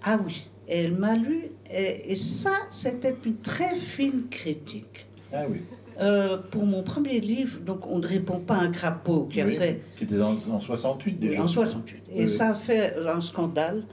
[0.02, 5.06] Ah oui, elle m'a lu, et, ça, c'était une très fine critique.
[5.32, 5.60] Ah oui.
[6.00, 9.46] Euh, pour mon premier livre, donc on ne répond pas à un crapaud qui a
[9.46, 9.80] fait.
[9.98, 11.42] Qui était en, en 68 déjà.
[11.42, 12.02] En 68.
[12.14, 13.84] Et ça a fait un scandale.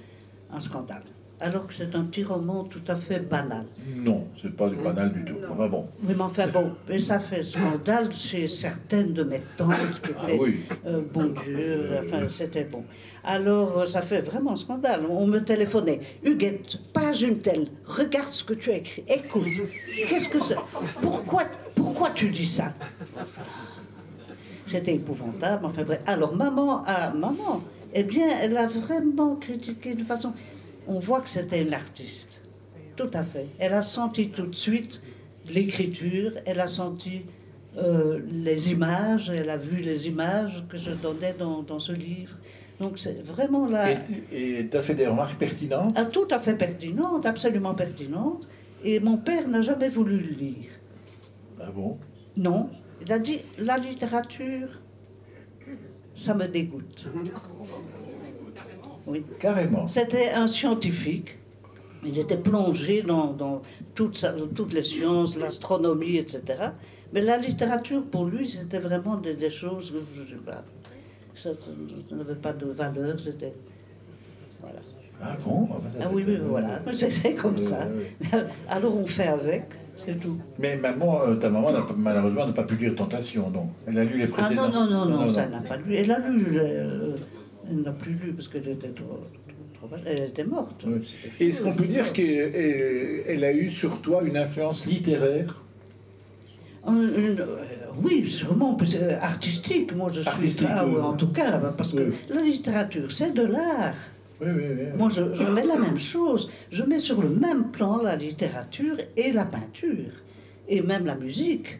[0.51, 1.03] Un scandale
[1.39, 3.65] alors que c'est un petit roman tout à fait banal.
[3.95, 5.35] Non, c'est pas du banal du tout.
[5.51, 5.87] Enfin bon.
[6.01, 10.61] Mais enfin bon, mais ça fait scandale chez certaines de mes tantes qui ah, oui.
[10.85, 12.83] Euh, bon Dieu, enfin c'était bon.
[13.23, 15.01] Alors euh, ça fait vraiment scandale.
[15.09, 19.45] On me téléphonait, Huguette, page une telle, regarde ce que tu as écrit, écoute,
[20.09, 20.57] qu'est-ce que c'est?
[21.01, 21.43] Pourquoi,
[21.75, 22.73] pourquoi tu dis ça?
[24.65, 26.01] C'était épouvantable, enfin bref.
[26.07, 27.63] Alors maman, ah, maman,
[27.93, 30.33] eh bien, elle a vraiment critiqué de façon
[30.87, 32.41] on voit que c'était une artiste.
[32.95, 33.47] Tout à fait.
[33.59, 35.03] Elle a senti tout de suite
[35.47, 37.21] l'écriture, elle a senti
[37.77, 42.35] euh, les images, elle a vu les images que je donnais dans, ce livre.
[42.79, 43.91] Donc c'est vraiment là.
[44.31, 45.93] Et tu as fait des remarques pertinentes?
[45.95, 48.49] Ah, Tout à fait pertinentes, absolument pertinentes.
[48.83, 50.71] Et mon père n'a jamais voulu le lire.
[51.59, 51.97] Ah bon?
[52.35, 52.69] Non.
[53.01, 54.69] Il a dit la littérature,
[56.15, 57.07] ça me dégoûte.
[59.07, 59.23] Oui.
[59.39, 59.87] Carrément.
[59.87, 61.37] C'était un scientifique.
[62.05, 63.61] Il était plongé dans, dans
[63.95, 66.43] toutes, toutes, les sciences, l'astronomie, etc.
[67.13, 69.93] Mais la littérature, pour lui, c'était vraiment des, choses.
[70.15, 70.63] Je sais pas,
[71.33, 71.49] ça,
[72.15, 73.19] n'avait pas de valeur.
[73.19, 73.53] C'était.
[74.61, 74.79] Voilà.
[75.21, 75.67] Ah bon?
[75.71, 76.81] Ah, bah, ah oui, oui, voilà.
[76.91, 77.87] C'est comme ça.
[78.69, 79.63] Alors on fait avec,
[79.95, 80.37] c'est tout.
[80.59, 83.69] Mais maman, euh, ta maman, malheureusement, n'a pas pu lire Tentation, donc.
[83.87, 84.65] Elle a lu les précédents.
[84.67, 85.95] Ah non, non, non, non, ça n'a pas lu.
[85.95, 86.45] Elle a lu.
[86.53, 87.15] Euh,
[87.69, 89.19] elle n'a plus lu parce qu'elle était trop,
[90.05, 90.85] Elle était morte.
[91.39, 95.63] est-ce qu'on peut dire qu'elle a eu sur toi une influence littéraire
[96.87, 97.45] euh, euh,
[98.01, 98.77] oui, sûrement,
[99.19, 99.93] artistique.
[99.93, 103.95] Moi, je suis là, en tout cas, parce que la littérature, c'est de l'art.
[104.39, 106.49] Oui, oui, oui, Moi, je, je, mets la même chose.
[106.71, 110.13] Je mets sur le même plan la littérature et la peinture,
[110.69, 111.79] et même la musique.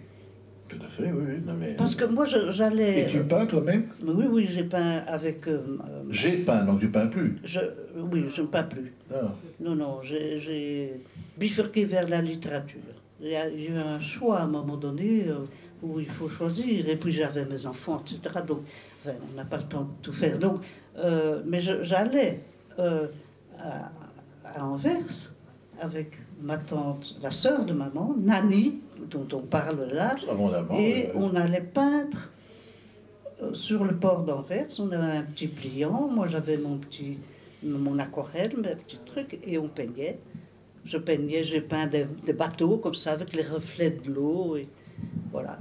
[0.68, 1.42] Tout à fait, oui.
[1.46, 1.74] Non, mais...
[1.74, 3.04] Parce que moi, j'allais.
[3.04, 3.86] Et tu peins toi-même?
[4.04, 5.48] Oui, oui, j'ai peint avec.
[5.48, 5.60] Euh,
[6.10, 7.60] j'ai peint, donc tu peins plus je,
[7.96, 8.94] Oui, je ne peins plus.
[9.14, 9.32] Ah.
[9.62, 11.00] Non, non, j'ai
[11.38, 12.82] bifurqué vers la littérature.
[13.22, 15.40] Il y a eu un choix à un moment donné euh,
[15.82, 16.88] où il faut choisir.
[16.90, 18.42] Et puis j'avais mes enfants, etc.
[18.46, 18.60] Donc,
[19.00, 20.38] enfin, on n'a pas le temps de tout faire.
[20.38, 20.62] Donc,
[20.98, 22.42] euh, mais j'allais
[22.78, 23.92] à,
[24.44, 25.34] à Anvers
[25.80, 30.16] avec ma tante, la sœur de maman, Nani, dont on parle là,
[30.78, 32.18] et on allait peindre
[33.42, 34.68] euh, sur le port d'Anvers.
[34.80, 37.18] On avait un petit pliant, moi j'avais mon petit
[37.64, 40.20] mon aquarelle, mes petits trucs, et on peignait.
[40.86, 44.68] Je peignais, j'ai peint des, bateaux comme ça avec les reflets de l'eau, et
[45.32, 45.58] voilà.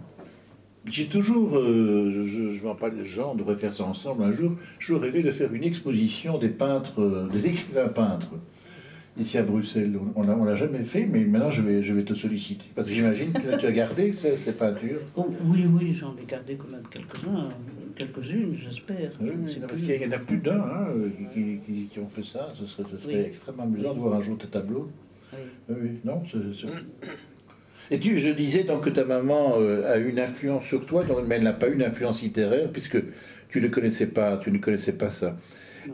[0.89, 4.53] J'ai toujours, euh, je, je, pas les gens, on devrait faire ça ensemble un jour,
[4.79, 8.31] je rêvé de faire une exposition des peintres, euh, des écrivains peintres
[9.19, 9.99] ici à Bruxelles.
[10.15, 12.67] On ne l'a jamais fait, mais maintenant je vais, je vais te solliciter.
[12.75, 15.01] Parce que j'imagine que tu as gardé ces, ces peintures.
[15.17, 17.49] Oh, oui, oui, j'en ai gardé quand même quelques-uns,
[17.95, 19.13] quelques-unes, j'espère.
[19.21, 19.31] Oui,
[19.67, 20.89] parce qu'il y en a plus d'un hein,
[21.33, 22.49] qui, qui, qui, ont fait ça.
[22.55, 24.91] Ce serait, ce serait extrêmement amusant de voir un jour tes tableaux.
[25.69, 26.23] Oui, oui, non,
[27.91, 31.37] Et tu, je disais donc que ta maman euh, a une influence sur toi, mais
[31.37, 32.99] elle n'a pas une influence littéraire, puisque
[33.49, 35.37] tu ne connaissais pas, tu ne connaissais pas ça.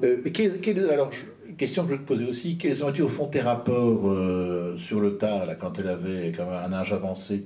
[0.03, 1.11] Euh, quel, alors,
[1.57, 4.77] question que je vais te poser aussi, quels ont été au fond tes rapports euh,
[4.77, 7.45] sur le tas, là, quand elle avait quand même un âge avancé?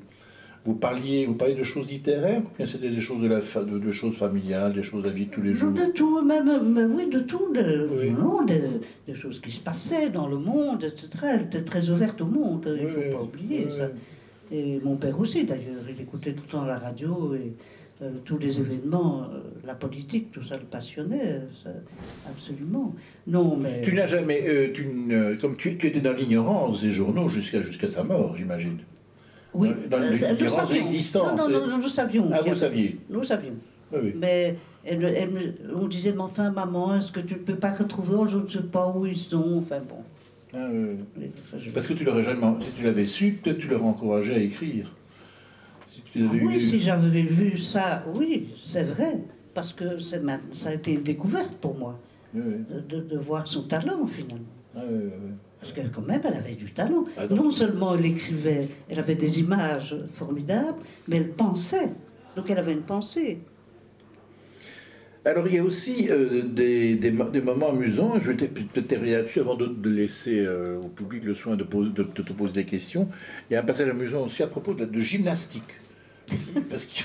[0.64, 3.62] Vous parliez, vous parliez de choses littéraires ou bien c'était des choses de la fa-
[3.62, 5.70] de, de choses familiales, des choses de la vie de tous les jours?
[5.72, 8.10] De tout, même, mais oui, de tout, de, Oui.
[8.10, 8.60] non, des,
[9.06, 11.08] des choses qui se passaient dans le monde, etc.
[11.34, 13.88] Elle était très ouverte au monde, il ne faut pas oublier oui, ça.
[14.50, 17.52] Et mon père aussi, d'ailleurs, il écoutait tout le temps la radio et
[18.02, 21.70] euh, tous les événements, euh, la politique, tout ça le passionnait, ça,
[22.28, 22.94] absolument.
[23.26, 23.80] Non, mais...
[23.82, 24.84] Tu n'as jamais, euh, tu
[25.40, 28.78] comme tu, tu étais dans l'ignorance des journaux jusqu'à jusqu'à sa mort, j'imagine.
[29.54, 30.82] oui, dans l'ignorance nous savions.
[30.82, 31.38] existante.
[31.38, 32.30] Non, non, non, nous savions.
[32.32, 33.54] Ah, vous saviez Nous savions.
[33.92, 34.12] Oui, oui.
[34.16, 37.70] Mais elle, elle me- on disait, mais enfin, maman, est-ce que tu ne peux pas
[37.70, 39.58] retrouver Je ne sais pas où ils sont.
[39.58, 40.02] Enfin bon.
[40.52, 41.30] Ah, oui,
[41.72, 44.95] Parce que tu l'aurais jamais, si tu l'avais su, peut-être tu l'aurais encouragé à écrire.
[46.24, 49.18] Ah oui, si j'avais vu ça, oui, c'est vrai.
[49.54, 51.98] Parce que ça a été une découverte pour moi,
[52.34, 52.82] Oui, oui.
[52.88, 54.44] de, voir son talent finalement.
[54.76, 55.10] Ah, oui.
[55.58, 57.04] Parce que quand même, elle avait du talent.
[57.16, 61.88] Ah, non seulement elle écrivait, elle avait des images formidables, mais elle pensait.
[62.36, 63.38] Donc elle avait une pensée.
[65.24, 68.54] Alors il y a aussi euh, des, des, mo- des moments amusants, je vais peut-être
[68.72, 72.04] peut-être terminer là-dessus avant de, de laisser euh, au public le soin de, pose- de-
[72.04, 73.08] de te poser des questions.
[73.50, 75.64] Il y a un passage amusant aussi à propos de, de gymnastique.
[76.70, 77.04] Parce qu'ils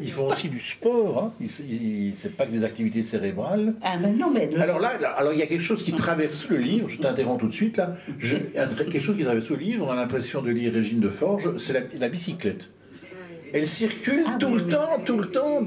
[0.00, 1.32] ils font, aussi du sport, hein.
[1.40, 3.74] Ils- ils- c'est pas que des activités cérébrales.
[3.82, 4.48] Ah, mais non, mais.
[4.50, 6.98] le- Alors là, là, alors il y a quelque chose qui traverse le livre, je
[6.98, 10.40] t'interromps tout de suite là, Je- quelque chose qui traverse le livre, on a l'impression
[10.40, 12.68] de lire Régine de Forge, c'est la, la bicyclette.
[13.52, 14.70] Elle circule Ah, tout oui, le oui.
[14.70, 15.62] temps, tout le temps.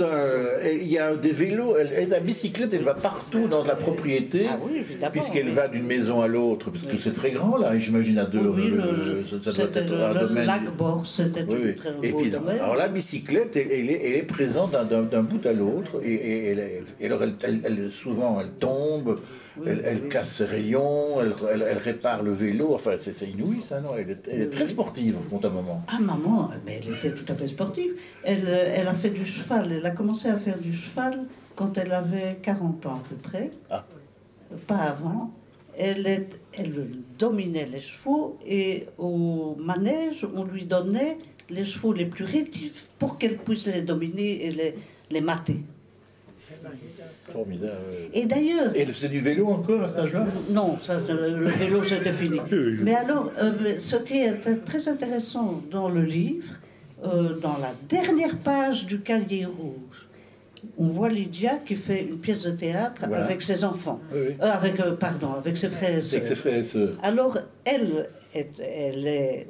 [0.71, 4.57] Il y a des vélos, elle, la bicyclette, elle va partout dans la propriété, Ah
[4.63, 8.25] oui, puisqu'elle va d'une maison à l'autre, parce que c'est très grand là, j'imagine à
[8.25, 8.39] deux.
[8.39, 11.89] Oui, euh, le- ça- ça doit être le, un le domaine- lac Bord, c'était très
[12.03, 12.59] Et beau puis, domaine.
[12.59, 16.57] alors la bicyclette, elle, elle est, elle est présente d'un- bout à l'autre, et, et-
[16.99, 19.19] et alors elle, souvent elle tombe,
[19.65, 24.29] elle, casse ses rayons, elle, répare le vélo, enfin c'est inouï ça, non Elle est,
[24.31, 25.83] elle est très sportive, compte un moment.
[25.87, 27.70] Ah, maman, mais elle était tout à fait sportive.
[28.23, 29.71] Elle, elle a fait du cheval.
[29.71, 31.19] Elle a commencé à faire du cheval
[31.55, 33.49] quand elle avait 40 ans à peu près.
[33.69, 33.85] Ah.
[34.67, 35.31] Pas avant.
[35.77, 41.17] Elle, est- elle dominait les chevaux et au manège, on lui donnait
[41.49, 44.75] les chevaux les plus rétifs pour qu'elle puisse les dominer et les,
[45.09, 45.57] les mater.
[47.15, 47.73] Formidable.
[48.13, 50.25] Et d'ailleurs, Et faisait du vélo encore à cet âge-là?
[50.49, 52.39] Non, ça, c'est le, vélo, c'était fini.
[52.81, 56.53] Mais alors, euh, ce qui est très intéressant dans le livre,
[57.03, 60.07] euh, dans la dernière page du cahier rouge,
[60.77, 63.25] on voit Lydia qui fait une pièce de théâtre Voilà.
[63.25, 63.99] avec ses enfants.
[64.13, 64.35] Oui, oui.
[64.41, 66.29] Euh, avec, euh, pardon, avec ses frères et C'est que sœurs.
[66.29, 66.97] ses frères et sœurs.
[67.01, 69.47] Alors, elle est, elle est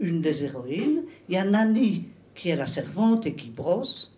[0.00, 1.02] une des héroïnes.
[1.28, 4.14] Il y a Nani qui est la servante et qui brosse.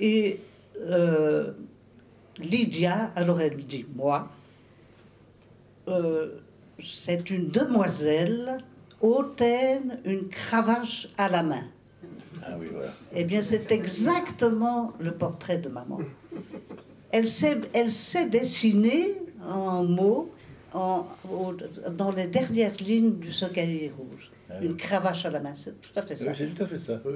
[0.00, 0.40] Et
[0.80, 1.52] euh,
[2.40, 4.28] Lydia, alors elle dit Moi,
[6.80, 8.58] c'est une demoiselle
[9.00, 11.64] hautaine, une cravache à la main.
[12.48, 12.88] Ah oui, voilà.
[13.14, 15.98] Eh bien, c'est exactement le portrait de maman.
[17.12, 19.14] Elle sait, elle sait dessiner
[19.48, 20.30] en mots
[20.74, 21.54] en- au-
[21.92, 24.30] dans les dernières lignes du ce cahier rouge.
[24.48, 24.66] Ah oui.
[24.68, 26.30] Une cravache à la main, c'est tout à fait ça.
[26.30, 27.00] Oui, c'est tout à fait ça.
[27.04, 27.12] Oui.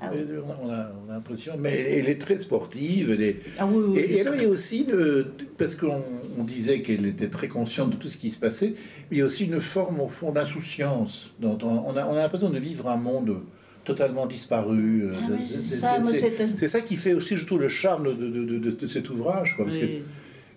[0.00, 1.54] Ah On a, on a- on a l'impression.
[1.58, 3.10] Mais elle, elle est très sportive.
[3.10, 3.66] Elle est, Ah
[3.96, 4.86] Et, a aussi,
[5.56, 6.02] parce qu'on
[6.38, 8.74] on disait qu'elle était très consciente de tout ce qui se passait,
[9.10, 11.32] mais il y a aussi une forme, au fond, d'insouciance.
[11.40, 13.40] dont On on a, on a l'impression de vivre un monde
[13.88, 15.08] totalement disparu.
[15.14, 18.70] Ah oui, c'est- ça, qui fait aussi, je trouve, le charme de, de- de- de-
[18.70, 19.54] de cet ouvrage.
[19.56, 19.86] Quoi, parce que,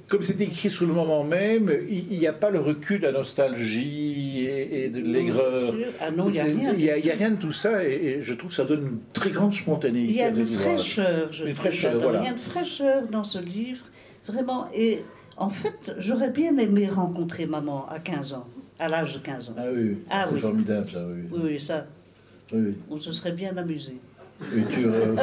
[0.08, 3.14] comme c'est écrit sur le moment même, il n'y a pas le recul de la
[3.14, 5.74] nostalgie et, et de l'aigreur.
[6.02, 8.34] Ah non, il a n'y a, y a rien de tout ça, et, et je
[8.34, 10.12] trouve que ça donne une très grande spontanéité.
[10.14, 10.50] Il y a ouvrage.
[10.50, 12.20] fraîcheur, je Une fraîcheur, voilà.
[12.22, 13.86] Il y a une fraîcheur dans ce livre,
[14.28, 14.68] vraiment.
[14.76, 15.00] Et
[15.38, 18.48] en fait, j'aurais bien aimé rencontrer maman à 15 ans,
[18.80, 19.56] à l'âge de 15 ans.
[19.58, 20.40] Ah oui, Ah c'est oui.
[20.42, 21.06] formidable ça.
[21.32, 21.86] Oui, oui, ça,
[22.54, 23.94] Oui, on se serait bien amusé.
[24.58, 25.16] Et tu, euh,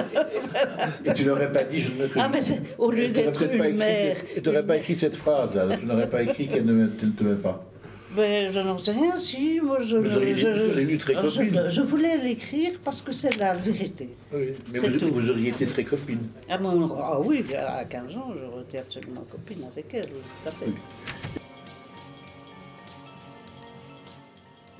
[1.04, 2.40] et tu n'aurais pas dit, je ne te Ah, mais
[2.78, 4.16] au lieu d'être une mère.
[4.32, 7.64] tu n'aurais pas écrit cette phrase là, tu n'aurais pas écrit qu'elle ne te- pas.
[8.16, 9.96] Ben, je n'en sais rien, si, moi je.
[9.96, 11.64] Vous auriez dit- je, vous auriez lu très je- copine.
[11.68, 14.08] je voulais l'écrire parce que c'est la vérité.
[14.32, 15.12] Oui, mais vous, tout.
[15.12, 16.20] vous auriez été très copine.
[16.48, 20.50] Ah, mon- ah oui, à 15 ans, j'aurais été absolument copine avec elle, tout à
[20.52, 20.70] fait.